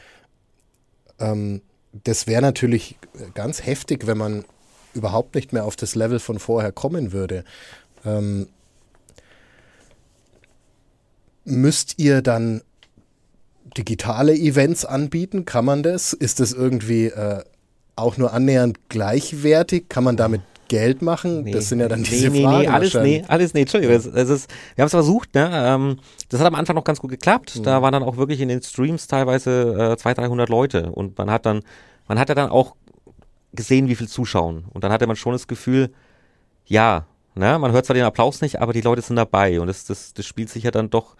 [1.20, 1.62] Ähm,
[2.04, 2.98] das wäre natürlich
[3.34, 4.44] ganz heftig, wenn man
[4.94, 7.46] überhaupt nicht mehr auf das Level von vorher kommen würde.
[8.04, 8.50] Ähm,
[11.46, 12.62] müsst ihr dann
[13.78, 15.46] digitale Events anbieten?
[15.46, 16.14] Kann man das?
[16.14, 17.44] Ist das irgendwie äh,
[17.96, 19.90] auch nur annähernd gleichwertig?
[19.90, 21.44] Kann man damit Geld machen?
[21.44, 22.60] Nee, das sind ja dann diese nee, Fragen.
[22.60, 23.96] Nee, alles, nee, alles, nee, Entschuldigung.
[23.96, 25.50] Das, das ist, wir haben es versucht, ne?
[25.54, 26.00] Ähm,
[26.30, 27.58] das hat am Anfang noch ganz gut geklappt.
[27.58, 27.64] Mhm.
[27.64, 31.30] Da waren dann auch wirklich in den Streams teilweise äh, 200, 300 Leute und man
[31.30, 31.62] hat dann,
[32.08, 32.76] man hat ja dann auch
[33.54, 34.66] gesehen, wie viel zuschauen.
[34.74, 35.92] Und dann hatte man schon das Gefühl,
[36.66, 37.06] ja,
[37.36, 40.14] ne, man hört zwar den Applaus nicht, aber die Leute sind dabei und das, das,
[40.14, 41.16] das spielt sich ja dann doch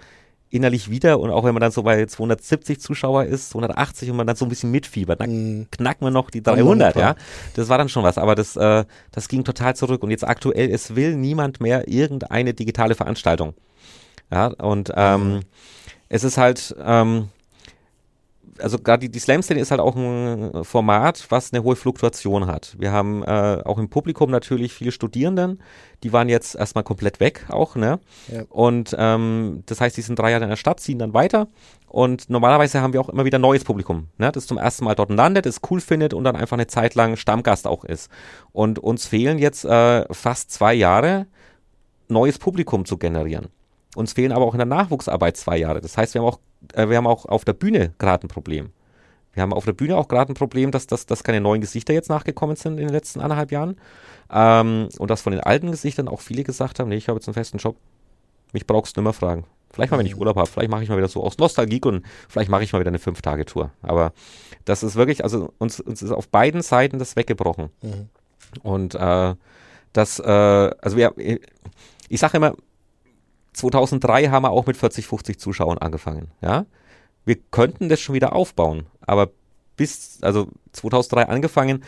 [0.56, 4.28] innerlich wieder und auch wenn man dann so bei 270 Zuschauer ist, 280 und man
[4.28, 5.68] dann so ein bisschen mitfiebert, dann mm.
[5.72, 7.16] knacken wir noch die 300, ja.
[7.56, 10.70] Das war dann schon was, aber das, äh, das ging total zurück und jetzt aktuell,
[10.70, 13.54] es will niemand mehr irgendeine digitale Veranstaltung.
[14.32, 15.40] Ja, und ähm, mhm.
[16.10, 17.30] es ist halt, ähm,
[18.60, 22.76] also gerade die, die Slam-Szene ist halt auch ein Format, was eine hohe Fluktuation hat.
[22.80, 25.62] Wir haben äh, auch im Publikum natürlich viele Studierenden,
[26.04, 28.00] die waren jetzt erstmal komplett weg auch, ne?
[28.32, 28.44] Ja.
[28.50, 31.48] Und ähm, das heißt, die sind drei Jahre in der Stadt, ziehen dann weiter.
[31.88, 34.32] Und normalerweise haben wir auch immer wieder neues Publikum, ne?
[34.32, 37.16] das zum ersten Mal dort landet, es cool findet und dann einfach eine Zeit lang
[37.16, 38.10] Stammgast auch ist.
[38.52, 41.28] Und uns fehlen jetzt äh, fast zwei Jahre,
[42.10, 43.48] neues Publikum zu generieren.
[43.96, 45.82] Uns fehlen aber auch in der Nachwuchsarbeit zwei Jahre.
[45.82, 46.40] Das heißt, wir haben auch,
[46.74, 48.72] äh, wir haben auch auf der Bühne gerade ein Problem.
[49.34, 51.94] Wir haben auf der Bühne auch gerade ein Problem, dass, dass, dass keine neuen Gesichter
[51.94, 53.78] jetzt nachgekommen sind in den letzten anderthalb Jahren.
[54.32, 57.28] Ähm, und dass von den alten Gesichtern auch viele gesagt haben, nee, ich habe jetzt
[57.28, 57.76] einen festen Job.
[58.54, 59.46] Mich brauchst du nicht mehr fragen.
[59.72, 60.18] Vielleicht mal, wenn ich.
[60.18, 62.80] Urlaub habe, vielleicht mache ich mal wieder so aus Nostalgie und vielleicht mache ich mal
[62.80, 63.72] wieder eine Fünf-Tage-Tour.
[63.82, 64.14] Aber
[64.64, 67.70] das ist wirklich, also uns, uns ist auf beiden Seiten das weggebrochen.
[67.82, 68.10] Mhm.
[68.64, 69.36] Und äh,
[69.92, 70.24] das, äh,
[70.82, 71.14] also wir,
[72.08, 72.56] ich sage immer,
[73.56, 76.30] 2003 haben wir auch mit 40, 50 Zuschauern angefangen.
[76.42, 76.66] Ja,
[77.26, 79.30] wir könnten das schon wieder aufbauen, aber
[79.78, 81.84] bis, also 2003 angefangen,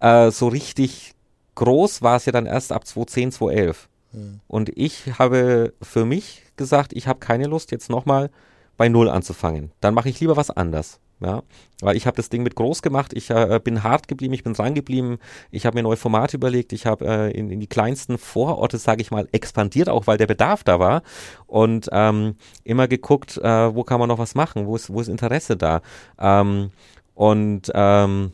[0.00, 1.14] äh, so richtig
[1.54, 3.88] groß war es ja dann erst ab 2010, 2011.
[4.12, 4.40] Mhm.
[4.48, 8.30] Und ich habe für mich gesagt, ich habe keine Lust, jetzt nochmal
[8.76, 9.72] bei Null anzufangen.
[9.80, 10.98] Dann mache ich lieber was anders.
[11.22, 11.42] Ja,
[11.80, 14.54] weil ich habe das Ding mit groß gemacht, ich äh, bin hart geblieben, ich bin
[14.54, 15.18] dran geblieben,
[15.52, 19.02] ich habe mir neue Formate überlegt, ich habe äh, in, in, die kleinsten Vororte, sage
[19.02, 21.02] ich mal, expandiert, auch weil der Bedarf da war.
[21.46, 25.08] Und ähm, immer geguckt, äh, wo kann man noch was machen, wo ist, wo ist
[25.08, 25.80] Interesse da?
[26.18, 26.70] Ähm,
[27.14, 28.32] und ähm,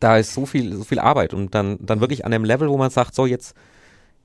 [0.00, 1.34] da ist so viel, so viel Arbeit.
[1.34, 3.54] Und dann, dann wirklich an dem Level, wo man sagt, so jetzt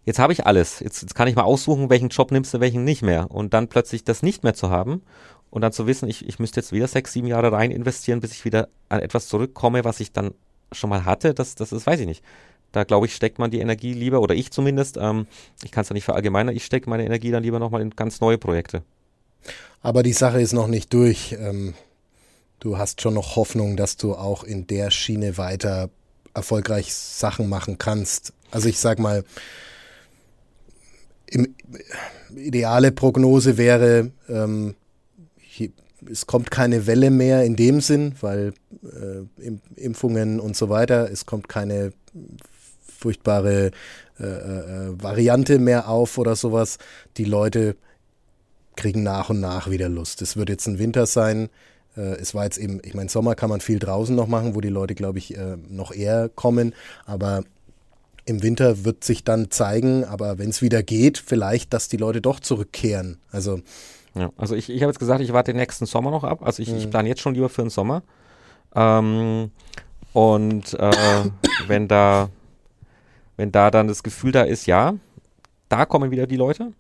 [0.06, 0.80] jetzt habe ich alles.
[0.80, 3.30] Jetzt, jetzt kann ich mal aussuchen, welchen Job nimmst du, welchen nicht mehr.
[3.32, 5.02] Und dann plötzlich das nicht mehr zu haben
[5.50, 8.32] und dann zu wissen, ich, ich müsste jetzt wieder sechs, sieben Jahre rein investieren, bis
[8.32, 10.34] ich wieder an etwas zurückkomme, was ich dann
[10.72, 12.24] schon mal hatte, das, das ist, weiß ich nicht.
[12.72, 15.28] Da glaube ich, steckt man die Energie lieber, oder ich zumindest, ähm,
[15.64, 18.20] ich kann es ja nicht verallgemeinern, ich stecke meine Energie dann lieber nochmal in ganz
[18.20, 18.84] neue Projekte.
[19.82, 21.38] Aber die Sache ist noch nicht durch.
[21.40, 21.74] Ähm,
[22.60, 25.90] du hast schon noch Hoffnung, dass du auch in der Schiene weiter
[26.34, 28.34] erfolgreich Sachen machen kannst.
[28.52, 29.24] Also ich sag mal,
[31.28, 31.56] im,
[32.36, 34.76] ideale Prognose wäre, ähm,
[36.12, 38.54] es kommt keine Welle mehr in dem Sinn, weil
[38.84, 41.94] äh, Impfungen und so weiter, es kommt keine
[42.82, 43.72] furchtbare
[44.20, 46.78] äh, äh, Variante mehr auf oder sowas.
[47.18, 47.76] Die Leute
[48.76, 50.22] kriegen nach und nach wieder Lust.
[50.22, 51.50] Es wird jetzt ein Winter sein.
[51.98, 54.62] Äh, es war jetzt eben, ich meine, Sommer kann man viel draußen noch machen, wo
[54.62, 56.74] die Leute, glaube ich, äh, noch eher kommen.
[57.06, 57.44] Aber
[58.26, 62.22] im Winter wird sich dann zeigen, aber wenn es wieder geht, vielleicht, dass die Leute
[62.22, 63.20] doch zurückkehren.
[63.32, 63.62] Also
[64.16, 66.42] ja, also ich, ich habe jetzt gesagt, ich warte den nächsten Sommer noch ab.
[66.42, 66.78] Also ich, mhm.
[66.78, 68.02] ich plane jetzt schon lieber für den Sommer.
[68.74, 69.52] Ähm,
[70.14, 71.30] und äh,
[71.68, 72.30] wenn da,
[73.36, 74.96] wenn da dann das Gefühl da ist, ja,
[75.68, 76.72] da kommen wieder die Leute,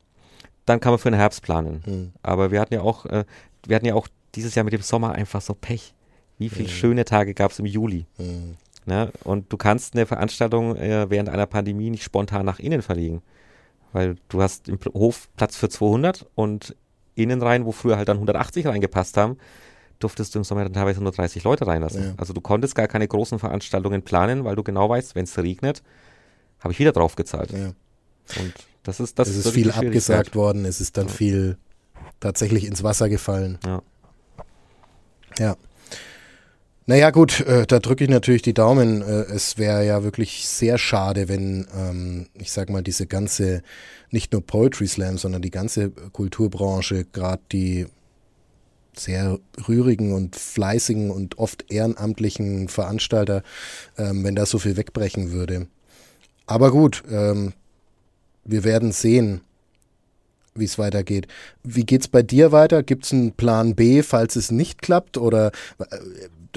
[0.65, 1.83] dann kann man für den Herbst planen.
[1.86, 2.11] Mhm.
[2.23, 3.25] Aber wir hatten ja auch, äh,
[3.67, 5.93] wir hatten ja auch dieses Jahr mit dem Sommer einfach so Pech.
[6.38, 6.73] Wie viele mhm.
[6.73, 8.05] schöne Tage gab es im Juli?
[8.17, 8.55] Mhm.
[8.86, 9.11] Ne?
[9.23, 13.21] Und du kannst eine Veranstaltung äh, während einer Pandemie nicht spontan nach innen verlegen.
[13.91, 16.75] Weil du hast im Hof Platz für 200 und
[17.16, 19.38] innen rein, wo früher halt dann 180 reingepasst haben,
[19.99, 22.03] durftest du im Sommer dann teilweise nur 30 Leute reinlassen.
[22.03, 22.13] Ja.
[22.18, 25.82] Also du konntest gar keine großen Veranstaltungen planen, weil du genau weißt, wenn es regnet,
[26.59, 27.51] habe ich wieder drauf gezahlt.
[27.51, 27.74] Ja.
[28.39, 28.53] Und
[28.84, 29.30] das ist das.
[29.30, 31.13] Es ist viel abgesagt worden, es ist dann ja.
[31.13, 31.57] viel
[32.20, 33.57] tatsächlich ins Wasser gefallen.
[33.66, 33.82] Ja.
[35.38, 35.55] Ja.
[36.88, 39.01] Naja gut, äh, da drücke ich natürlich die Daumen.
[39.01, 43.63] Äh, es wäre ja wirklich sehr schade, wenn, ähm, ich sag mal, diese ganze,
[44.11, 47.88] nicht nur Poetry Slam, sondern die ganze Kulturbranche, gerade die
[48.95, 53.41] sehr rührigen und fleißigen und oft ehrenamtlichen Veranstalter,
[53.97, 55.67] ähm, wenn da so viel wegbrechen würde.
[56.45, 57.53] Aber gut, ähm,
[58.43, 59.41] wir werden sehen,
[60.53, 61.27] wie es weitergeht.
[61.63, 62.83] Wie geht's bei dir weiter?
[62.83, 65.17] Gibt es einen Plan B, falls es nicht klappt?
[65.17, 65.97] Oder äh,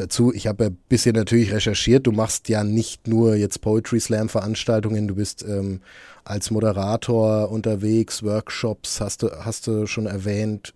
[0.00, 4.28] dazu, ich habe ein bisschen natürlich recherchiert, du machst ja nicht nur jetzt Poetry Slam
[4.28, 5.80] Veranstaltungen, du bist ähm,
[6.24, 10.74] als Moderator unterwegs, Workshops hast du, hast du schon erwähnt,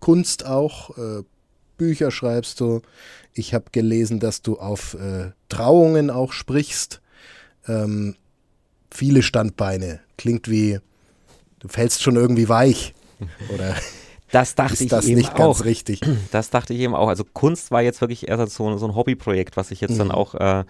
[0.00, 1.22] Kunst auch, äh,
[1.76, 2.82] Bücher schreibst du.
[3.32, 7.00] Ich habe gelesen, dass du auf äh, Trauungen auch sprichst.
[7.66, 8.16] Ähm,
[8.90, 10.00] viele Standbeine.
[10.16, 10.78] Klingt wie,
[11.58, 12.94] du fällst schon irgendwie weich.
[13.52, 13.74] Oder
[14.34, 15.64] das dachte ist das ich nicht eben auch.
[15.64, 16.00] richtig.
[16.32, 17.08] Das dachte ich eben auch.
[17.08, 19.98] Also Kunst war jetzt wirklich erst so, so ein Hobbyprojekt, was ich jetzt mhm.
[19.98, 20.64] dann auch äh,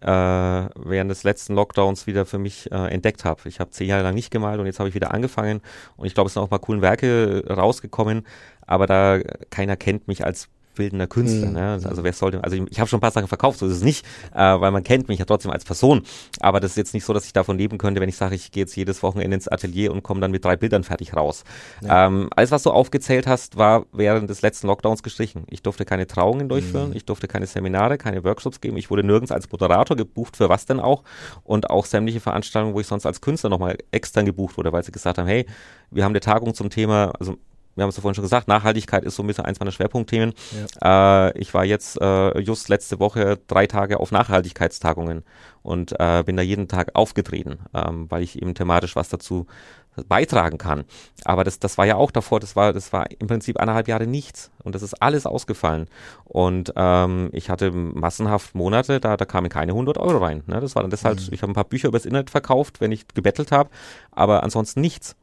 [0.00, 3.40] äh, während des letzten Lockdowns wieder für mich äh, entdeckt habe.
[3.48, 5.60] Ich habe zehn Jahre lang nicht gemalt und jetzt habe ich wieder angefangen
[5.96, 8.26] und ich glaube, es sind auch mal coole Werke rausgekommen,
[8.66, 11.48] aber da keiner kennt mich als bildender Künstler.
[11.48, 11.52] Mhm.
[11.54, 11.80] Ne?
[11.84, 13.82] Also wer sollte, also ich, ich habe schon ein paar Sachen verkauft, so ist es
[13.82, 16.02] nicht, äh, weil man kennt mich ja trotzdem als Person.
[16.40, 18.50] Aber das ist jetzt nicht so, dass ich davon leben könnte, wenn ich sage, ich
[18.50, 21.44] gehe jetzt jedes Wochenende ins Atelier und komme dann mit drei Bildern fertig raus.
[21.82, 22.06] Ja.
[22.06, 25.44] Ähm, alles, was du aufgezählt hast, war während des letzten Lockdowns gestrichen.
[25.50, 26.96] Ich durfte keine Trauungen durchführen, mhm.
[26.96, 28.76] ich durfte keine Seminare, keine Workshops geben.
[28.76, 31.02] Ich wurde nirgends als Moderator gebucht, für was denn auch.
[31.44, 34.92] Und auch sämtliche Veranstaltungen, wo ich sonst als Künstler nochmal extern gebucht wurde, weil sie
[34.92, 35.46] gesagt haben, hey,
[35.90, 37.36] wir haben eine Tagung zum Thema, also
[37.76, 40.34] wir haben es ja vorhin schon gesagt, Nachhaltigkeit ist so ein bisschen eins meiner Schwerpunktthemen.
[40.82, 41.28] Ja.
[41.28, 45.24] Äh, ich war jetzt äh, just letzte Woche drei Tage auf Nachhaltigkeitstagungen
[45.62, 49.46] und äh, bin da jeden Tag aufgetreten, ähm, weil ich eben thematisch was dazu
[50.08, 50.84] beitragen kann.
[51.24, 54.06] Aber das, das war ja auch davor, das war, das war im Prinzip eineinhalb Jahre
[54.06, 55.88] nichts und das ist alles ausgefallen.
[56.24, 60.42] Und ähm, ich hatte massenhaft Monate, da, da kamen keine 100 Euro rein.
[60.46, 60.60] Ne?
[60.60, 61.28] Das war dann deshalb, mhm.
[61.32, 63.70] ich habe ein paar Bücher übers Internet verkauft, wenn ich gebettelt habe,
[64.12, 65.16] aber ansonsten nichts.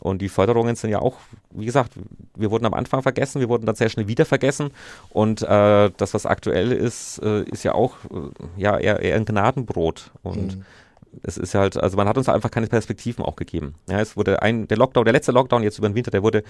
[0.00, 1.16] Und die Förderungen sind ja auch,
[1.50, 1.92] wie gesagt,
[2.34, 4.70] wir wurden am Anfang vergessen, wir wurden dann sehr schnell wieder vergessen.
[5.10, 9.24] Und äh, das, was aktuell ist, äh, ist ja auch äh, ja, eher, eher ein
[9.24, 10.10] Gnadenbrot.
[10.22, 10.64] Und mhm.
[11.22, 13.76] es ist halt, also man hat uns einfach keine Perspektiven auch gegeben.
[13.88, 16.42] Ja, es wurde ein, der Lockdown, der letzte Lockdown jetzt über den Winter, der wurde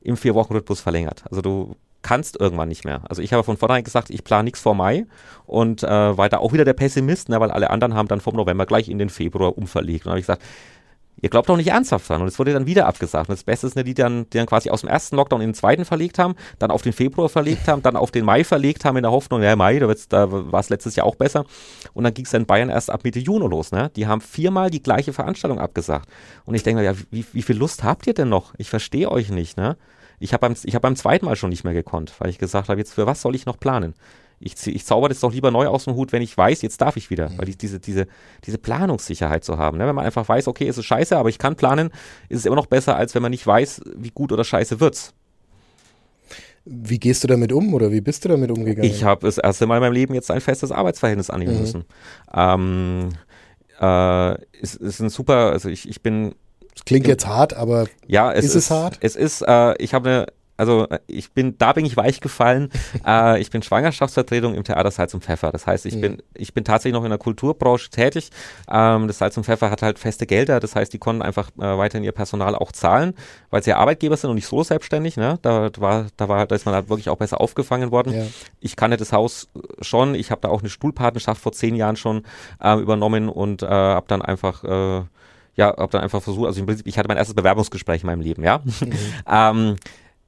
[0.00, 1.24] im Vier-Wochen-Rhythmus verlängert.
[1.30, 3.02] Also du kannst irgendwann nicht mehr.
[3.08, 5.06] Also ich habe von vornherein gesagt, ich plane nichts vor Mai
[5.46, 8.36] und äh, war da auch wieder der Pessimist, ne, weil alle anderen haben dann vom
[8.36, 10.06] November gleich in den Februar umverlegt.
[10.06, 10.42] Und habe ich gesagt,
[11.20, 12.20] ihr glaubt doch nicht ernsthaft dran.
[12.20, 13.28] Und es wurde dann wieder abgesagt.
[13.28, 15.50] Und das Beste ist, ne, die dann, die dann quasi aus dem ersten Lockdown in
[15.50, 18.84] den zweiten verlegt haben, dann auf den Februar verlegt haben, dann auf den Mai verlegt
[18.84, 21.44] haben in der Hoffnung, ja, Mai, da, da war es letztes Jahr auch besser.
[21.94, 23.72] Und dann ging es in Bayern erst ab Mitte Juni los.
[23.72, 23.90] Ne?
[23.96, 26.08] Die haben viermal die gleiche Veranstaltung abgesagt.
[26.44, 28.54] Und ich denke mir, ja, wie, wie viel Lust habt ihr denn noch?
[28.58, 29.56] Ich verstehe euch nicht.
[29.56, 29.76] Ne?
[30.20, 32.80] Ich habe beim, hab beim zweiten Mal schon nicht mehr gekonnt, weil ich gesagt habe,
[32.80, 33.94] jetzt für was soll ich noch planen?
[34.40, 36.96] Ich, ich zauber das doch lieber neu aus dem Hut, wenn ich weiß, jetzt darf
[36.96, 37.30] ich wieder.
[37.36, 38.06] Weil die, diese, diese,
[38.44, 39.78] diese Planungssicherheit zu haben.
[39.78, 39.86] Ne?
[39.86, 41.90] Wenn man einfach weiß, okay, es ist scheiße, aber ich kann planen,
[42.28, 45.14] ist es immer noch besser, als wenn man nicht weiß, wie gut oder scheiße wird's.
[46.64, 48.88] Wie gehst du damit um oder wie bist du damit umgegangen?
[48.88, 51.60] Ich habe das erste Mal in meinem Leben jetzt ein festes Arbeitsverhältnis annehmen mhm.
[51.60, 51.84] müssen.
[52.32, 53.08] Ähm,
[53.80, 56.34] äh, es ist ein super, also ich, ich bin.
[56.74, 58.98] Das klingt jetzt hart, aber ja, es ist, ist es hart?
[59.00, 60.26] Es ist, äh, ich habe eine
[60.58, 62.70] also äh, ich bin, da bin ich weich gefallen.
[63.06, 65.50] äh, ich bin Schwangerschaftsvertretung im Theater Salz und Pfeffer.
[65.50, 66.00] Das heißt, ich mhm.
[66.00, 68.30] bin, ich bin tatsächlich noch in der Kulturbranche tätig.
[68.70, 70.60] Ähm, das Salz und Pfeffer hat halt feste Gelder.
[70.60, 73.14] Das heißt, die konnten einfach äh, weiterhin ihr Personal auch zahlen,
[73.50, 75.16] weil sie ja Arbeitgeber sind und nicht so selbstständig.
[75.16, 75.38] Ne?
[75.42, 78.12] Da, war, da war, da ist man halt wirklich auch besser aufgefangen worden.
[78.12, 78.26] Ja.
[78.60, 79.48] Ich kannte das Haus
[79.80, 80.16] schon.
[80.16, 82.24] Ich habe da auch eine Stuhlpartnerschaft vor zehn Jahren schon
[82.60, 85.02] äh, übernommen und äh, habe dann einfach äh,
[85.54, 88.20] ja, habe dann einfach versucht, also im Prinzip, ich hatte mein erstes Bewerbungsgespräch in meinem
[88.20, 88.60] Leben, ja.
[88.64, 88.92] Mhm.
[89.28, 89.76] ähm,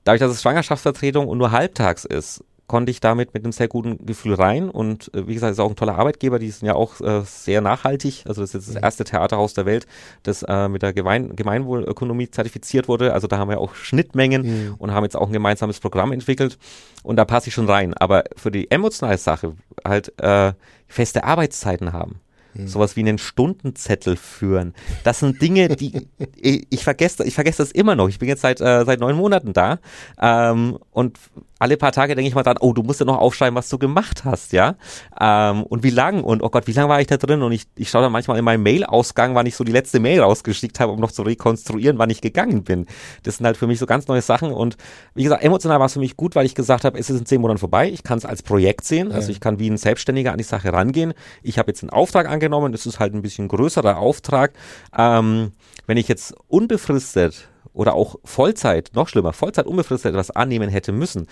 [0.05, 4.07] dadurch, dass es Schwangerschaftsvertretung und nur halbtags ist, konnte ich damit mit einem sehr guten
[4.07, 4.70] Gefühl rein.
[4.70, 7.61] Und äh, wie gesagt, ist auch ein toller Arbeitgeber, die sind ja auch äh, sehr
[7.61, 8.22] nachhaltig.
[8.28, 9.88] Also das ist jetzt das erste Theaterhaus der Welt,
[10.22, 13.12] das äh, mit der Gemein Gemeinwohlökonomie zertifiziert wurde.
[13.12, 14.74] Also da haben wir auch Schnittmengen mhm.
[14.78, 16.59] und haben jetzt auch ein gemeinsames Programm entwickelt.
[17.03, 17.92] Und da passe ich schon rein.
[17.94, 20.53] Aber für die emotionale Sache halt äh,
[20.86, 22.20] feste Arbeitszeiten haben
[22.55, 22.66] hm.
[22.66, 24.74] Sowas wie einen Stundenzettel führen.
[25.05, 28.09] Das sind Dinge, die ich vergesse, ich vergesse das immer noch.
[28.09, 29.78] Ich bin jetzt seit äh, seit neun Monaten da
[30.20, 31.18] ähm, und
[31.61, 33.78] alle paar Tage denke ich mal dran, oh, du musst ja noch aufschreiben, was du
[33.78, 34.76] gemacht hast, ja.
[35.20, 37.42] Ähm, und wie lang und oh Gott, wie lange war ich da drin?
[37.42, 40.22] Und ich, ich schaue dann manchmal in meinem Mail-Ausgang, wann ich so die letzte Mail
[40.22, 42.86] rausgeschickt habe, um noch zu rekonstruieren, wann ich gegangen bin.
[43.24, 44.52] Das sind halt für mich so ganz neue Sachen.
[44.52, 44.78] Und
[45.14, 47.26] wie gesagt, emotional war es für mich gut, weil ich gesagt habe, es ist in
[47.26, 47.90] zehn Monaten vorbei.
[47.90, 49.12] Ich kann es als Projekt sehen.
[49.12, 51.12] Also ich kann wie ein Selbstständiger an die Sache rangehen.
[51.42, 52.72] Ich habe jetzt einen Auftrag angenommen.
[52.72, 54.54] Das ist halt ein bisschen größerer Auftrag.
[54.96, 55.52] Ähm,
[55.86, 61.26] wenn ich jetzt unbefristet oder auch Vollzeit, noch schlimmer, Vollzeit unbefristet etwas annehmen hätte müssen,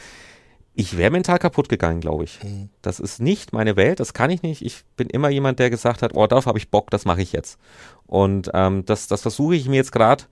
[0.75, 2.43] ich wäre mental kaputt gegangen, glaube ich.
[2.45, 2.69] Mhm.
[2.83, 4.63] Das ist nicht meine Welt, das kann ich nicht.
[4.63, 7.33] Ich bin immer jemand, der gesagt hat, oh, darauf habe ich Bock, das mache ich
[7.33, 7.59] jetzt.
[8.07, 10.25] Und ähm, das, das versuche ich mir jetzt gerade,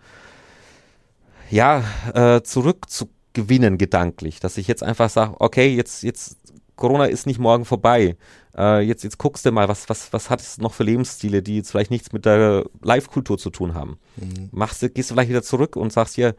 [1.51, 1.83] ja,
[2.15, 6.37] äh, zurückzugewinnen gedanklich, dass ich jetzt einfach sage, okay, jetzt, jetzt,
[6.77, 8.17] Corona ist nicht morgen vorbei.
[8.57, 11.57] Äh, jetzt, jetzt guckst du mal, was, was, was hat es noch für Lebensstile, die
[11.57, 13.99] jetzt vielleicht nichts mit der Live-Kultur zu tun haben.
[14.17, 14.51] Mhm.
[14.53, 16.35] Machst du, gehst du vielleicht wieder zurück und sagst hier,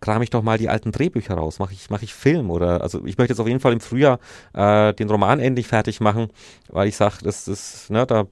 [0.00, 3.04] kram ich doch mal die alten Drehbücher raus, mache ich, mach ich Film oder, also
[3.06, 4.18] ich möchte jetzt auf jeden Fall im Frühjahr
[4.52, 6.28] äh, den Roman endlich fertig machen,
[6.68, 8.26] weil ich sage, das ist, ne, da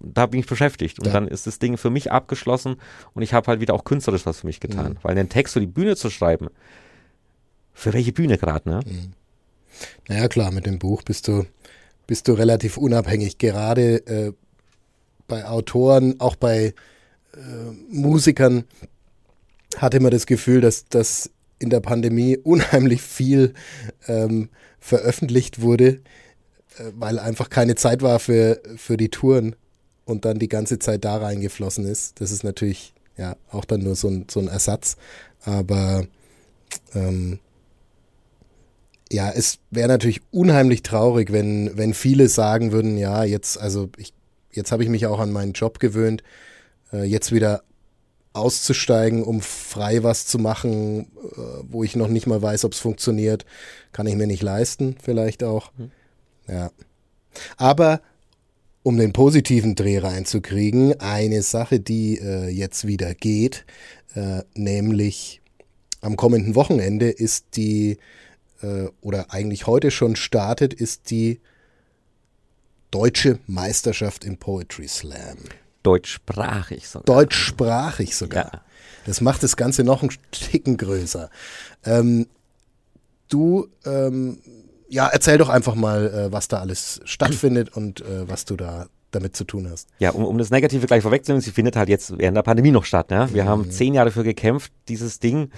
[0.00, 0.98] da bin ich beschäftigt.
[0.98, 1.12] Und ja.
[1.12, 2.76] dann ist das Ding für mich abgeschlossen
[3.14, 4.92] und ich habe halt wieder auch künstlerisch was für mich getan.
[4.92, 4.98] Mhm.
[5.02, 6.48] Weil einen Text für die Bühne zu schreiben,
[7.72, 8.80] für welche Bühne gerade, ne?
[8.84, 9.12] Mhm.
[10.08, 11.44] Naja, klar, mit dem Buch bist du
[12.06, 13.38] bist du relativ unabhängig.
[13.38, 14.32] Gerade äh,
[15.28, 16.74] bei Autoren, auch bei
[17.34, 17.40] äh,
[17.90, 18.64] Musikern
[19.76, 23.54] hatte man das Gefühl, dass, dass in der Pandemie unheimlich viel
[24.06, 24.48] ähm,
[24.78, 25.86] veröffentlicht wurde,
[26.78, 29.56] äh, weil einfach keine Zeit war für, für die Touren
[30.04, 32.20] und dann die ganze Zeit da reingeflossen ist.
[32.20, 34.96] Das ist natürlich ja auch dann nur so ein, so ein Ersatz.
[35.42, 36.06] Aber
[36.94, 37.40] ähm,
[39.10, 44.12] ja, es wäre natürlich unheimlich traurig, wenn, wenn viele sagen würden, ja, jetzt, also ich,
[44.52, 46.22] jetzt habe ich mich auch an meinen Job gewöhnt,
[46.92, 47.62] äh, jetzt wieder
[48.32, 52.80] auszusteigen, um frei was zu machen, äh, wo ich noch nicht mal weiß, ob es
[52.80, 53.46] funktioniert,
[53.92, 55.72] kann ich mir nicht leisten, vielleicht auch.
[55.78, 55.90] Mhm.
[56.48, 56.70] Ja.
[57.56, 58.02] Aber
[58.82, 63.64] um den positiven Dreh reinzukriegen, eine Sache, die äh, jetzt wieder geht,
[64.14, 65.40] äh, nämlich
[66.00, 67.98] am kommenden Wochenende ist die,
[68.62, 71.40] äh, oder eigentlich heute schon startet, ist die
[72.90, 75.38] Deutsche Meisterschaft im Poetry Slam.
[75.82, 77.04] Deutschsprachig sogar.
[77.04, 78.50] Deutschsprachig sogar.
[78.52, 78.60] Ja.
[79.06, 81.30] Das macht das Ganze noch einen Ticken größer.
[81.84, 82.26] Ähm,
[83.28, 84.38] du, ähm,
[84.88, 88.86] ja, erzähl doch einfach mal, äh, was da alles stattfindet und äh, was du da
[89.12, 89.88] damit zu tun hast.
[89.98, 92.84] Ja, um, um das Negative gleich vorwegzunehmen, sie findet halt jetzt während der Pandemie noch
[92.84, 93.10] statt.
[93.10, 93.28] Ne?
[93.32, 93.48] Wir mhm.
[93.48, 95.50] haben zehn Jahre dafür gekämpft, dieses Ding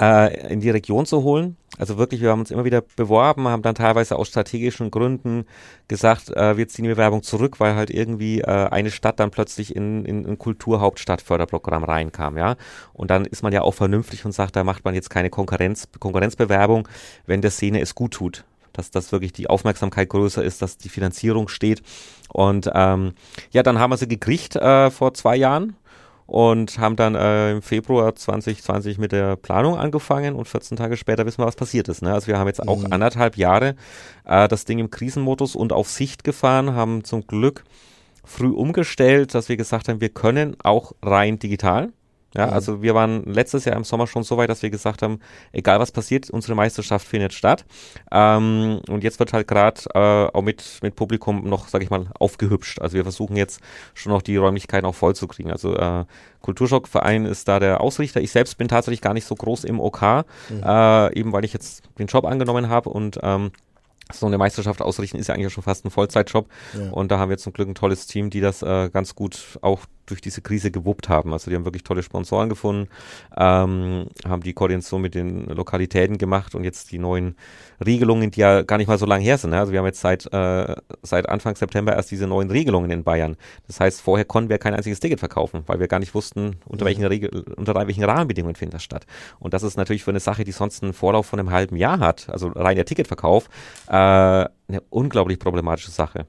[0.00, 1.56] äh, in die Region zu holen.
[1.78, 5.44] Also wirklich, wir haben uns immer wieder beworben, haben dann teilweise aus strategischen Gründen
[5.88, 9.76] gesagt, äh, wir ziehen die Bewerbung zurück, weil halt irgendwie äh, eine Stadt dann plötzlich
[9.76, 12.56] in, in ein Kulturhauptstadtförderprogramm reinkam, ja.
[12.92, 15.88] Und dann ist man ja auch vernünftig und sagt, da macht man jetzt keine Konkurrenz,
[15.98, 16.88] Konkurrenzbewerbung,
[17.26, 20.88] wenn der Szene es gut tut dass das wirklich die Aufmerksamkeit größer ist, dass die
[20.88, 21.82] Finanzierung steht.
[22.28, 23.14] Und ähm,
[23.50, 25.74] ja, dann haben wir sie gekriegt äh, vor zwei Jahren
[26.30, 31.26] und haben dann äh, im Februar 2020 mit der Planung angefangen und 14 Tage später
[31.26, 32.02] wissen wir, was passiert ist.
[32.02, 32.12] Ne?
[32.12, 32.92] Also wir haben jetzt auch mhm.
[32.92, 33.74] anderthalb Jahre
[34.26, 37.64] äh, das Ding im Krisenmodus und auf Sicht gefahren, haben zum Glück
[38.24, 41.92] früh umgestellt, dass wir gesagt haben, wir können auch rein digital.
[42.34, 42.52] Ja, mhm.
[42.52, 45.20] also wir waren letztes Jahr im Sommer schon so weit, dass wir gesagt haben,
[45.52, 47.64] egal was passiert, unsere Meisterschaft findet statt.
[48.12, 52.06] Ähm, und jetzt wird halt gerade äh, auch mit, mit Publikum noch, sag ich mal,
[52.18, 52.80] aufgehübscht.
[52.80, 53.60] Also wir versuchen jetzt
[53.94, 55.50] schon noch die Räumlichkeiten auch voll zu kriegen.
[55.50, 56.04] Also äh,
[56.40, 58.20] Kulturschockverein ist da der Ausrichter.
[58.20, 60.62] Ich selbst bin tatsächlich gar nicht so groß im OK, mhm.
[60.64, 63.50] äh, eben weil ich jetzt den Job angenommen habe und ähm,
[64.12, 66.48] so eine Meisterschaft ausrichten ist ja eigentlich schon fast ein Vollzeitjob.
[66.76, 66.90] Ja.
[66.90, 69.80] Und da haben wir zum Glück ein tolles Team, die das äh, ganz gut auch
[70.10, 71.32] durch diese Krise gewuppt haben.
[71.32, 72.88] Also die haben wirklich tolle Sponsoren gefunden,
[73.36, 77.36] ähm, haben die Koordination mit den Lokalitäten gemacht und jetzt die neuen
[77.84, 79.50] Regelungen, die ja gar nicht mal so lange her sind.
[79.50, 79.58] Ne?
[79.58, 83.36] Also wir haben jetzt seit, äh, seit Anfang September erst diese neuen Regelungen in Bayern.
[83.66, 86.84] Das heißt, vorher konnten wir kein einziges Ticket verkaufen, weil wir gar nicht wussten, unter
[86.84, 89.06] welchen, Regel, unter welchen Rahmenbedingungen findet das statt.
[89.38, 92.00] Und das ist natürlich für eine Sache, die sonst einen Vorlauf von einem halben Jahr
[92.00, 93.48] hat, also rein der Ticketverkauf,
[93.88, 96.26] äh, eine unglaublich problematische Sache.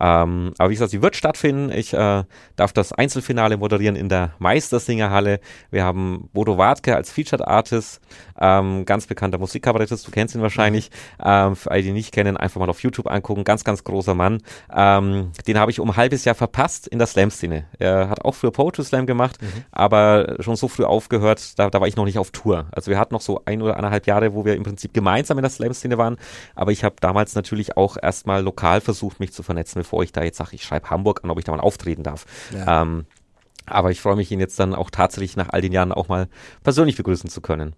[0.00, 1.70] Ähm, aber wie gesagt, sie wird stattfinden.
[1.70, 2.24] Ich äh,
[2.56, 5.40] darf das Einzelfinale moderieren in der Meistersingerhalle.
[5.70, 8.00] Wir haben Bodo Wartke als Featured Artist,
[8.40, 10.90] ähm, ganz bekannter Musikkabarettist, du kennst ihn wahrscheinlich.
[11.24, 13.44] Ähm, für alle, die ihn nicht kennen, einfach mal auf YouTube angucken.
[13.44, 14.42] Ganz, ganz großer Mann.
[14.74, 17.66] Ähm, den habe ich um ein halbes Jahr verpasst in der Slam-Szene.
[17.78, 19.64] Er hat auch früher Poetry Slam gemacht, mhm.
[19.70, 22.66] aber schon so früh aufgehört, da, da war ich noch nicht auf Tour.
[22.72, 25.42] Also wir hatten noch so ein oder eineinhalb Jahre, wo wir im Prinzip gemeinsam in
[25.42, 26.16] der Slam-Szene waren,
[26.54, 30.22] aber ich habe damals natürlich auch erstmal lokal versucht, mich zu vernetzen bevor ich da
[30.22, 32.24] jetzt sage, ich schreibe Hamburg an, ob ich da mal auftreten darf.
[32.52, 32.82] Ja.
[32.82, 33.04] Ähm,
[33.66, 36.28] aber ich freue mich, ihn jetzt dann auch tatsächlich nach all den Jahren auch mal
[36.62, 37.74] persönlich begrüßen zu können.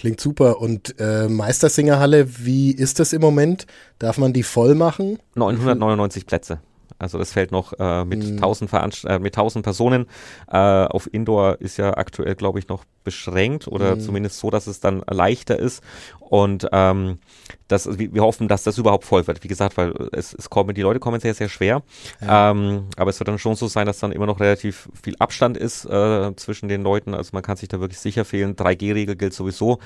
[0.00, 0.62] Klingt super.
[0.62, 3.66] Und äh, Meistersingerhalle, wie ist das im Moment?
[3.98, 5.18] Darf man die voll machen?
[5.34, 6.62] 999 Plätze.
[7.00, 8.36] Also das fällt noch äh, mit, hm.
[8.36, 10.06] 1000 äh, mit 1000 Personen.
[10.50, 14.00] Äh, auf Indoor ist ja aktuell, glaube ich, noch beschränkt oder hm.
[14.00, 15.82] zumindest so, dass es dann leichter ist.
[16.18, 17.18] Und ähm,
[17.66, 19.42] das, wir hoffen, dass das überhaupt voll wird.
[19.42, 21.82] Wie gesagt, weil es, es kommen, die Leute kommen sehr, sehr schwer.
[22.20, 22.50] Ja.
[22.50, 25.56] Ähm, aber es wird dann schon so sein, dass dann immer noch relativ viel Abstand
[25.56, 27.14] ist äh, zwischen den Leuten.
[27.14, 28.54] Also man kann sich da wirklich sicher fehlen.
[28.54, 29.78] 3G-Regel gilt sowieso.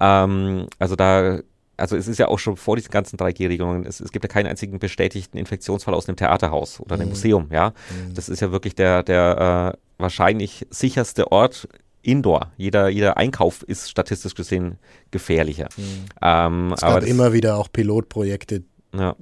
[0.00, 1.40] Ähm, also da
[1.82, 4.46] also es ist ja auch schon vor diesen ganzen 3G-Regelungen, es, es, gibt ja keinen
[4.46, 7.10] einzigen bestätigten Infektionsfall aus einem Theaterhaus oder einem mhm.
[7.10, 7.70] Museum, ja.
[7.70, 8.14] Mhm.
[8.14, 11.68] Das ist ja wirklich der, der äh, wahrscheinlich sicherste Ort
[12.02, 12.52] Indoor.
[12.56, 14.78] Jeder, jeder Einkauf ist statistisch gesehen
[15.10, 15.68] gefährlicher.
[15.76, 16.04] Mhm.
[16.22, 18.62] Ähm, es gab immer wieder auch Pilotprojekte,
[18.94, 19.16] ja.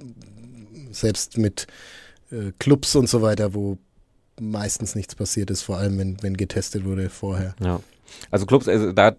[0.91, 1.65] selbst mit
[2.31, 3.79] äh, Clubs und so weiter, wo
[4.39, 7.55] meistens nichts passiert ist, vor allem wenn, wenn getestet wurde vorher.
[7.59, 7.79] Ja.
[8.29, 9.15] Also Clubs, also da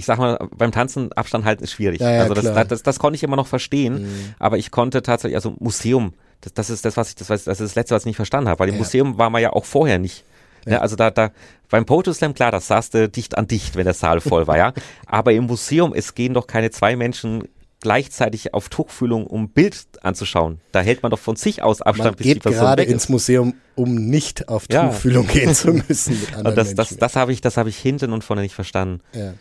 [0.00, 2.00] ich sag mal, beim Tanzen Abstand halten ist schwierig.
[2.00, 4.34] Ja, ja, also das, das, das, das, konnte ich immer noch verstehen, mhm.
[4.38, 7.60] aber ich konnte tatsächlich, also Museum, das, das ist das, was ich, das, das ist
[7.60, 8.72] das Letzte, was ich nicht verstanden habe, weil ja.
[8.72, 10.24] im Museum war man ja auch vorher nicht.
[10.66, 10.80] Ja.
[10.80, 11.30] also da, da,
[11.70, 14.56] beim Poetry Slam, klar, das saß du dicht an dicht, wenn der Saal voll war,
[14.56, 14.72] ja.
[15.06, 17.44] Aber im Museum, es gehen doch keine zwei Menschen
[17.80, 20.60] gleichzeitig auf Tuchfühlung, um Bild anzuschauen.
[20.72, 23.08] Da hält man doch von sich aus Abstand, man bis geht die Person gerade ins
[23.08, 25.32] Museum, um nicht auf Tuchfühlung ja.
[25.32, 28.12] gehen zu müssen mit anderen und das, das, das habe ich, das habe ich hinten
[28.12, 29.00] und vorne nicht verstanden.
[29.14, 29.32] Ja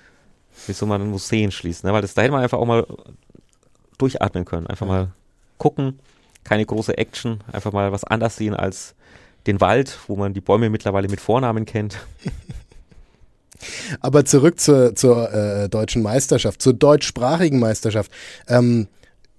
[0.68, 1.94] wieso man Museen schließt, ne?
[1.94, 2.86] weil das, da hätte man einfach auch mal
[3.98, 4.94] durchatmen können, einfach ja.
[4.94, 5.12] mal
[5.58, 6.00] gucken,
[6.44, 8.96] keine große Action, einfach mal was anders sehen als
[9.48, 11.98] den Wald, wo man die Bäume mittlerweile mit Vornamen kennt.
[14.00, 18.12] Aber zurück zur, zur äh, deutschen Meisterschaft, zur deutschsprachigen Meisterschaft.
[18.48, 18.88] Ähm,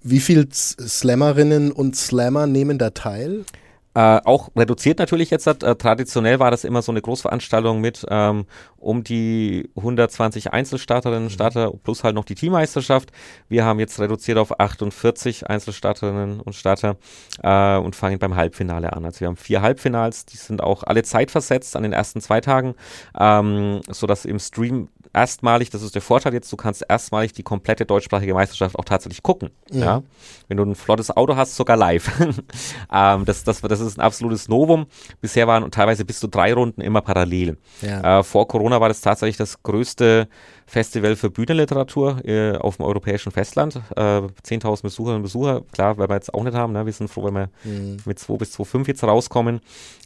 [0.03, 3.45] wie viele Slammerinnen und Slammer nehmen da teil?
[3.93, 5.47] Äh, auch reduziert natürlich jetzt.
[5.47, 8.45] Äh, traditionell war das immer so eine Großveranstaltung mit ähm,
[8.77, 11.29] um die 120 Einzelstarterinnen und.
[11.29, 13.11] Starter plus halt noch die Teammeisterschaft.
[13.49, 16.95] Wir haben jetzt reduziert auf 48 Einzelstarterinnen und Starter
[17.43, 19.03] äh, und fangen beim Halbfinale an.
[19.03, 22.75] Also wir haben vier Halbfinals, die sind auch alle zeitversetzt an den ersten zwei Tagen,
[23.19, 27.85] ähm, sodass im Stream erstmalig, das ist der Vorteil jetzt, du kannst erstmalig die komplette
[27.85, 29.49] deutschsprachige Meisterschaft auch tatsächlich gucken.
[29.69, 29.85] Ja.
[29.85, 30.03] ja?
[30.47, 32.09] Wenn du ein flottes Auto hast, sogar live.
[32.93, 34.85] ähm, das, das, das ist ein absolutes Novum.
[35.19, 37.57] Bisher waren teilweise bis zu drei Runden immer parallel.
[37.81, 38.19] Ja.
[38.19, 40.27] Äh, vor Corona war das tatsächlich das größte
[40.71, 43.75] Festival für Bühnenliteratur äh, auf dem europäischen Festland.
[43.93, 46.71] Äh, 10.000 Besucherinnen und Besucher, klar, weil wir jetzt auch nicht haben.
[46.71, 46.85] Ne?
[46.85, 47.97] Wir sind froh, wenn wir mhm.
[48.05, 49.59] mit 2 bis 2,5 jetzt rauskommen.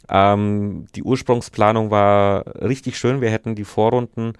[0.08, 3.20] Ähm, die Ursprungsplanung war richtig schön.
[3.20, 4.32] Wir hätten die Vorrunden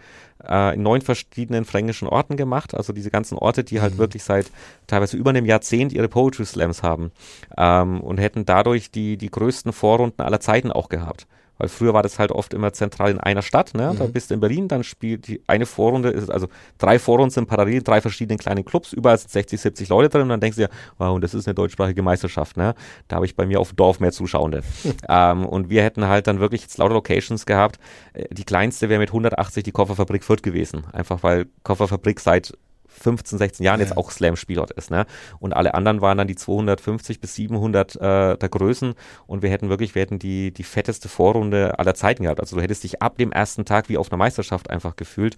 [0.45, 2.75] äh, in neun verschiedenen fränkischen Orten gemacht.
[2.75, 3.99] Also diese ganzen Orte, die halt mhm.
[3.99, 4.51] wirklich seit
[4.89, 7.13] teilweise über einem Jahrzehnt ihre Poetry Slams haben
[7.57, 11.29] ähm, und hätten dadurch die, die größten Vorrunden aller Zeiten auch gehabt.
[11.59, 13.93] Weil früher war das halt oft immer zentral in einer Stadt, ne?
[13.93, 13.99] Mhm.
[13.99, 16.49] Da bist du in Berlin, dann spielt die eine Vorrunde, ist also
[16.79, 20.29] drei Vorrunden sind parallel, drei verschiedene kleine Clubs, überall sind 60, 70 Leute drin und
[20.29, 22.75] dann denkst du dir, wow, und das ist eine deutschsprachige Meisterschaft, ne?
[23.09, 24.63] Da habe ich bei mir auf dem Dorf mehr Zuschauende.
[25.09, 27.79] ähm, und wir hätten halt dann wirklich jetzt lauter Locations gehabt.
[28.13, 30.85] Äh, die kleinste wäre mit 180 die Kofferfabrik Fürth gewesen.
[30.93, 32.53] Einfach weil Kofferfabrik seit
[33.01, 33.87] 15, 16 Jahren ja.
[33.87, 34.91] jetzt auch Slam-Spielort ist.
[34.91, 35.07] Ne?
[35.39, 38.95] Und alle anderen waren dann die 250 bis 700 äh, der Größen
[39.27, 42.41] und wir hätten wirklich, wir hätten die, die fetteste Vorrunde aller Zeiten gehabt.
[42.41, 45.37] Also du hättest dich ab dem ersten Tag wie auf einer Meisterschaft einfach gefühlt,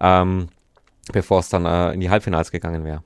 [0.00, 0.48] ähm,
[1.12, 3.02] bevor es dann äh, in die Halbfinals gegangen wäre.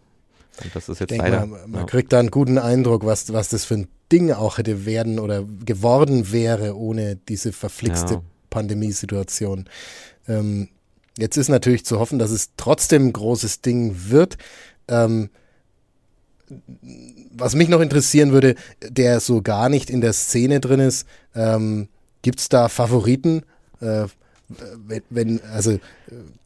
[0.62, 1.46] Und das ist jetzt leider.
[1.46, 1.86] Mal, man ja.
[1.86, 5.44] kriegt da einen guten Eindruck, was, was das für ein Ding auch hätte werden oder
[5.64, 8.22] geworden wäre ohne diese verflixte ja.
[8.50, 9.68] Pandemiesituation.
[10.28, 10.68] Ähm,
[11.18, 14.36] Jetzt ist natürlich zu hoffen, dass es trotzdem ein großes Ding wird.
[14.88, 15.30] Ähm,
[17.30, 21.88] was mich noch interessieren würde, der so gar nicht in der Szene drin ist, ähm,
[22.22, 23.42] gibt es da Favoriten?
[23.80, 24.06] Äh,
[24.86, 25.78] wenn, wenn, also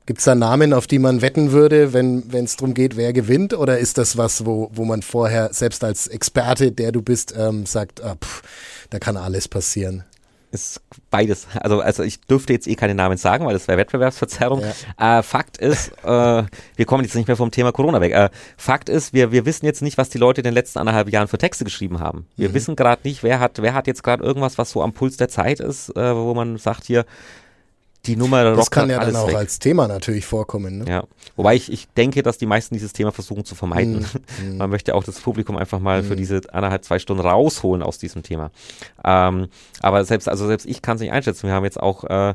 [0.06, 3.54] gibt es da Namen, auf die man wetten würde, wenn es darum geht, wer gewinnt?
[3.54, 7.66] Oder ist das was, wo, wo man vorher selbst als Experte, der du bist, ähm,
[7.66, 8.42] sagt, ah, pff,
[8.90, 10.04] da kann alles passieren?
[10.50, 10.80] Ist
[11.10, 11.46] beides.
[11.60, 14.62] Also, also ich dürfte jetzt eh keine Namen sagen, weil das wäre Wettbewerbsverzerrung.
[14.98, 15.18] Ja.
[15.18, 16.42] Äh, Fakt ist, äh,
[16.76, 18.12] wir kommen jetzt nicht mehr vom Thema Corona weg.
[18.12, 21.10] Äh, Fakt ist, wir, wir wissen jetzt nicht, was die Leute in den letzten anderthalb
[21.10, 22.26] Jahren für Texte geschrieben haben.
[22.36, 22.54] Wir mhm.
[22.54, 25.28] wissen gerade nicht, wer hat, wer hat jetzt gerade irgendwas, was so am Puls der
[25.28, 27.04] Zeit ist, äh, wo man sagt hier,
[28.06, 29.36] die Nummer Das kann ja dann auch weg.
[29.36, 30.78] als Thema natürlich vorkommen.
[30.78, 30.84] Ne?
[30.88, 31.04] Ja,
[31.36, 34.06] wobei ich, ich denke, dass die meisten dieses Thema versuchen zu vermeiden.
[34.42, 36.04] Mm, Man möchte auch das Publikum einfach mal mm.
[36.04, 38.50] für diese anderthalb, zwei Stunden rausholen aus diesem Thema.
[39.04, 39.48] Ähm,
[39.80, 41.48] aber selbst, also selbst ich kann es nicht einschätzen.
[41.48, 42.34] Wir haben jetzt auch äh,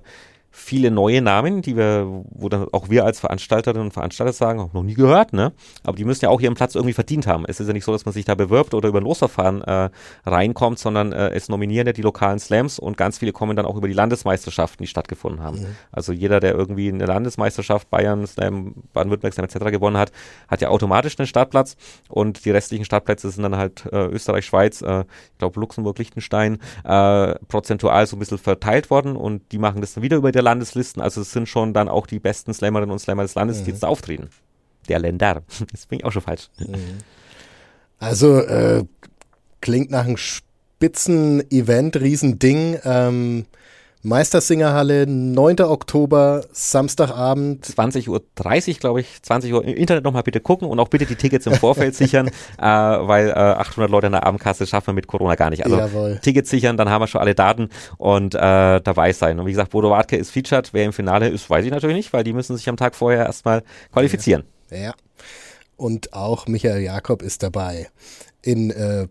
[0.55, 4.71] viele neue Namen, die wir, wo dann auch wir als Veranstalterinnen und Veranstalter sagen, auch
[4.71, 5.51] noch nie gehört, ne?
[5.83, 7.43] Aber die müssen ja auch ihren Platz irgendwie verdient haben.
[7.47, 9.89] Es ist ja nicht so, dass man sich da bewirbt oder über ein Losverfahren äh,
[10.27, 13.75] reinkommt, sondern äh, es nominieren ja die lokalen Slams und ganz viele kommen dann auch
[13.75, 15.61] über die Landesmeisterschaften, die stattgefunden haben.
[15.61, 15.75] Mhm.
[15.91, 19.71] Also jeder, der irgendwie eine Landesmeisterschaft, Bayern, Slam, Baden-Württemberg Slam etc.
[19.71, 20.11] gewonnen hat,
[20.47, 21.77] hat ja automatisch einen Startplatz
[22.09, 25.01] und die restlichen Startplätze sind dann halt äh, Österreich, Schweiz, äh,
[25.31, 29.95] ich glaube Luxemburg, Liechtenstein, äh, prozentual so ein bisschen verteilt worden und die machen das
[29.95, 31.01] dann wieder über die Landeslisten.
[31.01, 33.65] Also es sind schon dann auch die besten Slammerinnen und Slammer des Landes, mhm.
[33.65, 34.29] die jetzt da auftreten.
[34.87, 35.43] Der Länder.
[35.71, 36.49] Das bin ich auch schon falsch.
[36.59, 36.75] Mhm.
[37.99, 38.83] Also äh,
[39.61, 42.79] klingt nach einem Spitzen-Event, Riesending.
[42.83, 43.45] Ähm,
[44.05, 45.61] Meistersingerhalle, 9.
[45.61, 47.65] Oktober, Samstagabend.
[47.65, 49.21] 20.30 Uhr, glaube ich.
[49.21, 52.27] 20 Uhr im Internet nochmal bitte gucken und auch bitte die Tickets im Vorfeld sichern,
[52.27, 55.63] äh, weil äh, 800 Leute in der Abendkasse schaffen wir mit Corona gar nicht.
[55.63, 56.19] Also Jawohl.
[56.21, 59.39] Tickets sichern, dann haben wir schon alle Daten und äh, dabei sein.
[59.39, 60.73] Und wie gesagt, Bodo Wartke ist featured.
[60.73, 63.25] Wer im Finale ist, weiß ich natürlich nicht, weil die müssen sich am Tag vorher
[63.25, 64.43] erstmal qualifizieren.
[64.69, 64.77] Ja.
[64.77, 64.93] ja.
[65.77, 67.87] Und auch Michael Jakob ist dabei.
[68.41, 69.07] In äh,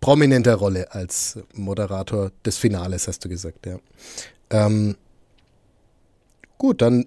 [0.00, 3.78] prominenter Rolle als Moderator des Finales, hast du gesagt, ja.
[4.50, 4.96] Ähm,
[6.56, 7.06] gut, dann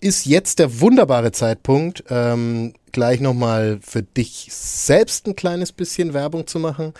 [0.00, 6.46] ist jetzt der wunderbare Zeitpunkt, ähm, gleich nochmal für dich selbst ein kleines bisschen Werbung
[6.46, 6.92] zu machen.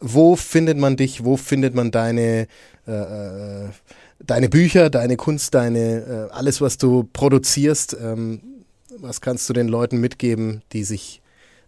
[0.00, 1.24] Wo findet man dich?
[1.24, 2.48] Wo findet man deine,
[2.86, 3.68] äh, äh
[4.18, 7.96] deine Bücher, deine Kunst, deine, äh, alles, was du produzierst?
[8.02, 8.40] Ähm,
[8.98, 11.19] was kannst du den Leuten mitgeben, die sich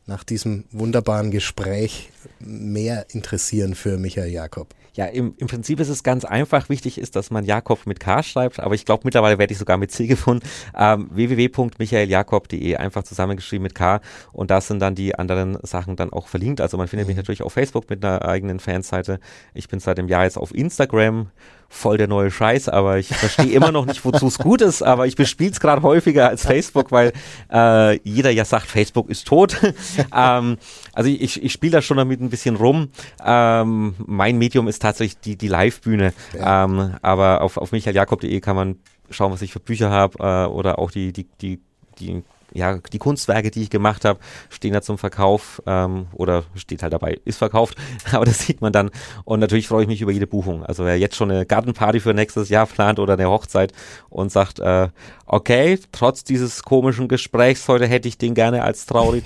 [0.07, 4.75] nach diesem wunderbaren Gespräch mehr interessieren für Michael Jakob?
[4.95, 6.69] Ja, im, im Prinzip ist es ganz einfach.
[6.69, 9.79] Wichtig ist, dass man Jakob mit K schreibt, aber ich glaube, mittlerweile werde ich sogar
[9.79, 10.47] mit C gefunden.
[10.77, 16.29] Ähm, www.michaeljakob.de, einfach zusammengeschrieben mit K und da sind dann die anderen Sachen dann auch
[16.29, 16.61] verlinkt.
[16.61, 17.21] Also man findet mich mhm.
[17.21, 19.19] natürlich auf Facebook mit einer eigenen Fanseite.
[19.55, 21.31] Ich bin seit dem Jahr jetzt auf Instagram
[21.73, 25.07] voll der neue Scheiß, aber ich verstehe immer noch nicht, wozu es gut ist, aber
[25.07, 27.13] ich bespiele es gerade häufiger als Facebook, weil
[27.51, 29.57] äh, jeder ja sagt, Facebook ist tot.
[30.17, 30.59] ähm,
[30.93, 32.91] also ich, ich spiele da schon damit ein bisschen rum.
[33.25, 36.65] Ähm, mein Medium ist tatsächlich die, die Live-Bühne, ja.
[36.65, 38.77] ähm, aber auf, auf michaeljakob.de kann man
[39.11, 41.61] schauen, was ich für Bücher habe äh, oder auch die, die, die,
[41.99, 42.23] die
[42.55, 44.19] ja, die Kunstwerke, die ich gemacht habe,
[44.51, 47.77] stehen da zum Verkauf ähm, oder steht halt dabei, ist verkauft,
[48.13, 48.91] aber das sieht man dann.
[49.25, 50.65] Und natürlich freue ich mich über jede Buchung.
[50.65, 53.73] Also wer jetzt schon eine Gartenparty für nächstes Jahr plant oder eine Hochzeit
[54.09, 54.89] und sagt, äh,
[55.27, 59.25] okay, trotz dieses komischen Gesprächs heute hätte ich den gerne als traurig.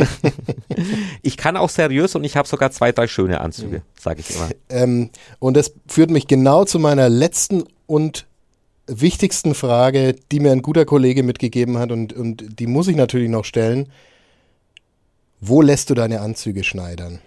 [1.22, 4.48] ich kann auch seriös und ich habe sogar zwei, drei schöne Anzüge, sage ich immer.
[4.68, 8.26] Ähm, und das führt mich genau zu meiner letzten und
[8.87, 13.30] wichtigsten Frage, die mir ein guter Kollege mitgegeben hat und, und die muss ich natürlich
[13.30, 13.89] noch stellen.
[15.41, 17.20] Wo lässt du deine Anzüge schneidern?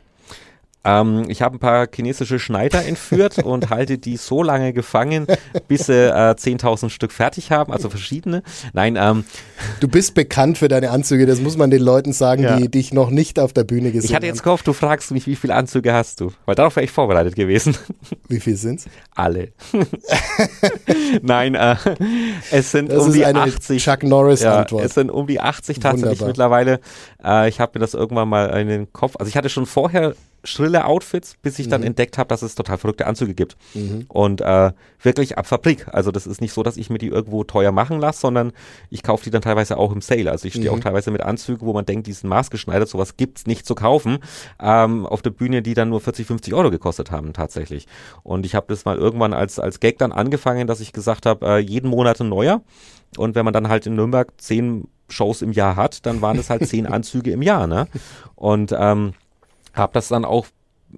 [0.84, 5.28] Ähm, ich habe ein paar chinesische Schneider entführt und halte die so lange gefangen,
[5.68, 8.44] bis sie äh, 10.000 Stück fertig haben, also verschiedene.
[8.74, 9.26] Nein, ähm,
[9.80, 12.58] Du bist bekannt für deine Anzüge, das muss man den Leuten sagen, ja.
[12.58, 14.06] die dich noch nicht auf der Bühne gesehen haben.
[14.12, 16.32] Ich hatte jetzt gehofft, du fragst mich, wie viele Anzüge hast du?
[16.46, 17.78] Weil darauf wäre ich vorbereitet gewesen.
[18.28, 18.86] Wie viel sind's?
[19.16, 19.50] Alle.
[21.22, 21.76] Nein, äh,
[22.52, 23.84] es sind das um die eine 80.
[23.84, 24.82] Chuck Norris Antwort.
[24.82, 26.28] Ja, es sind um die 80 tatsächlich Wunderbar.
[26.28, 26.80] mittlerweile.
[27.24, 30.14] Äh, ich habe mir das irgendwann mal in den Kopf, also ich hatte schon vorher
[30.44, 31.88] schrille Outfits, bis ich dann mhm.
[31.88, 33.58] entdeckt habe, dass es total verrückte Anzüge gibt.
[33.74, 34.06] Mhm.
[34.08, 34.72] Und äh,
[35.02, 35.88] wirklich ab Fabrik.
[35.92, 38.52] Also das ist nicht so, dass ich mir die irgendwo teuer machen lasse, sondern
[38.90, 40.32] ich kaufe die dann teilweise auch im Sale.
[40.32, 40.78] Also ich stehe mhm.
[40.78, 44.20] auch teilweise mit Anzügen, wo man denkt, die sind maßgeschneidert, sowas gibt's nicht zu kaufen,
[44.60, 47.88] ähm, auf der Bühne, die dann nur 40, 50 Euro gekostet haben tatsächlich.
[48.24, 51.46] Und ich habe das mal irgendwann als, als Gag dann angefangen, dass ich gesagt habe,
[51.46, 52.62] äh, jeden Monat ein neuer.
[53.18, 56.50] Und wenn man dann halt in Nürnberg zehn Shows im Jahr hat, dann waren es
[56.50, 57.68] halt zehn Anzüge im Jahr.
[57.68, 57.88] Ne?
[58.36, 59.14] Und ähm,
[59.74, 60.48] habe das dann auch,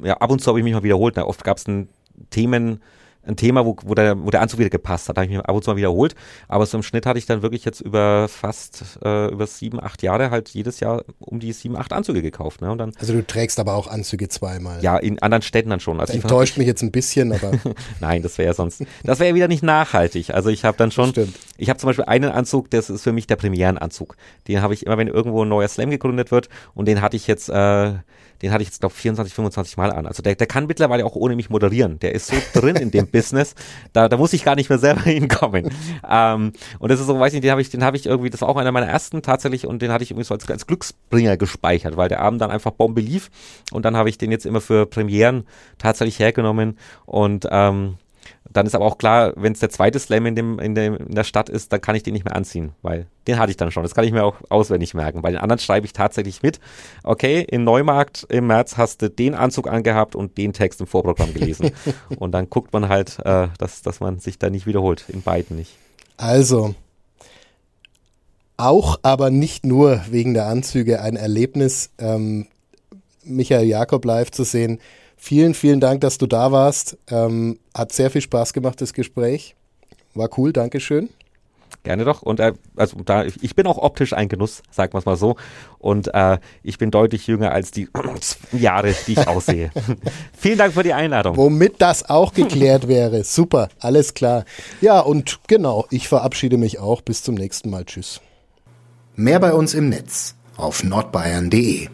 [0.01, 1.15] ja, ab und zu habe ich mich mal wiederholt.
[1.15, 1.25] Ne?
[1.25, 1.89] Oft gab es ein
[2.29, 2.81] Themen,
[3.23, 5.17] ein Thema, wo, wo, der, wo der Anzug wieder gepasst hat.
[5.17, 6.15] Da habe ich mich ab und zu mal wiederholt.
[6.47, 10.01] Aber so im Schnitt hatte ich dann wirklich jetzt über fast äh, über sieben, acht
[10.01, 12.61] Jahre halt jedes Jahr um die sieben, acht Anzüge gekauft.
[12.61, 12.71] Ne?
[12.71, 14.81] Und dann, also du trägst aber auch Anzüge zweimal.
[14.81, 15.99] Ja, in anderen Städten dann schon.
[15.99, 17.51] Also enttäuscht mich jetzt ein bisschen, aber.
[17.99, 18.83] Nein, das wäre ja sonst.
[19.03, 20.33] Das wäre ja wieder nicht nachhaltig.
[20.33, 21.11] Also ich habe dann schon.
[21.11, 21.37] Stimmt.
[21.57, 24.15] Ich habe zum Beispiel einen Anzug, das ist für mich der Premierenanzug.
[24.47, 26.49] Den habe ich immer, wenn irgendwo ein neuer Slam gegründet wird.
[26.73, 27.49] Und den hatte ich jetzt.
[27.49, 27.93] Äh,
[28.41, 30.07] den hatte ich jetzt, glaube 24, 25 Mal an.
[30.07, 31.99] Also der, der kann mittlerweile auch ohne mich moderieren.
[31.99, 33.55] Der ist so drin in dem Business,
[33.93, 35.69] da, da muss ich gar nicht mehr selber hinkommen.
[36.09, 38.41] Ähm, und das ist so, weiß nicht, den habe ich, den habe ich irgendwie, das
[38.41, 41.37] war auch einer meiner ersten tatsächlich und den hatte ich irgendwie so als, als Glücksbringer
[41.37, 43.29] gespeichert, weil der Abend dann einfach Bombe lief
[43.71, 45.45] und dann habe ich den jetzt immer für Premieren
[45.77, 47.97] tatsächlich hergenommen und ähm,
[48.53, 51.15] dann ist aber auch klar, wenn es der zweite Slam in, dem, in, dem, in
[51.15, 53.71] der Stadt ist, dann kann ich den nicht mehr anziehen, weil den hatte ich dann
[53.71, 53.83] schon.
[53.83, 55.21] Das kann ich mir auch auswendig merken.
[55.21, 56.59] Bei den anderen schreibe ich tatsächlich mit,
[57.03, 61.33] okay, in Neumarkt im März hast du den Anzug angehabt und den Text im Vorprogramm
[61.33, 61.71] gelesen.
[62.17, 65.57] und dann guckt man halt, äh, dass, dass man sich da nicht wiederholt, in beiden
[65.57, 65.75] nicht.
[66.17, 66.75] Also,
[68.57, 72.47] auch, aber nicht nur wegen der Anzüge ein Erlebnis, ähm,
[73.23, 74.79] Michael Jakob live zu sehen.
[75.23, 76.97] Vielen, vielen Dank, dass du da warst.
[77.07, 79.55] Ähm, hat sehr viel Spaß gemacht, das Gespräch.
[80.15, 81.09] War cool, Dankeschön.
[81.83, 82.23] Gerne doch.
[82.23, 85.35] Und äh, also da, ich bin auch optisch ein Genuss, sagen wir es mal so.
[85.77, 87.87] Und äh, ich bin deutlich jünger als die
[88.51, 89.69] Jahre, die ich aussehe.
[90.35, 91.37] Vielen Dank für die Einladung.
[91.37, 93.23] Womit das auch geklärt wäre.
[93.23, 94.43] Super, alles klar.
[94.81, 97.01] Ja, und genau, ich verabschiede mich auch.
[97.01, 97.85] Bis zum nächsten Mal.
[97.85, 98.21] Tschüss.
[99.15, 101.89] Mehr bei uns im Netz auf nordbayern.de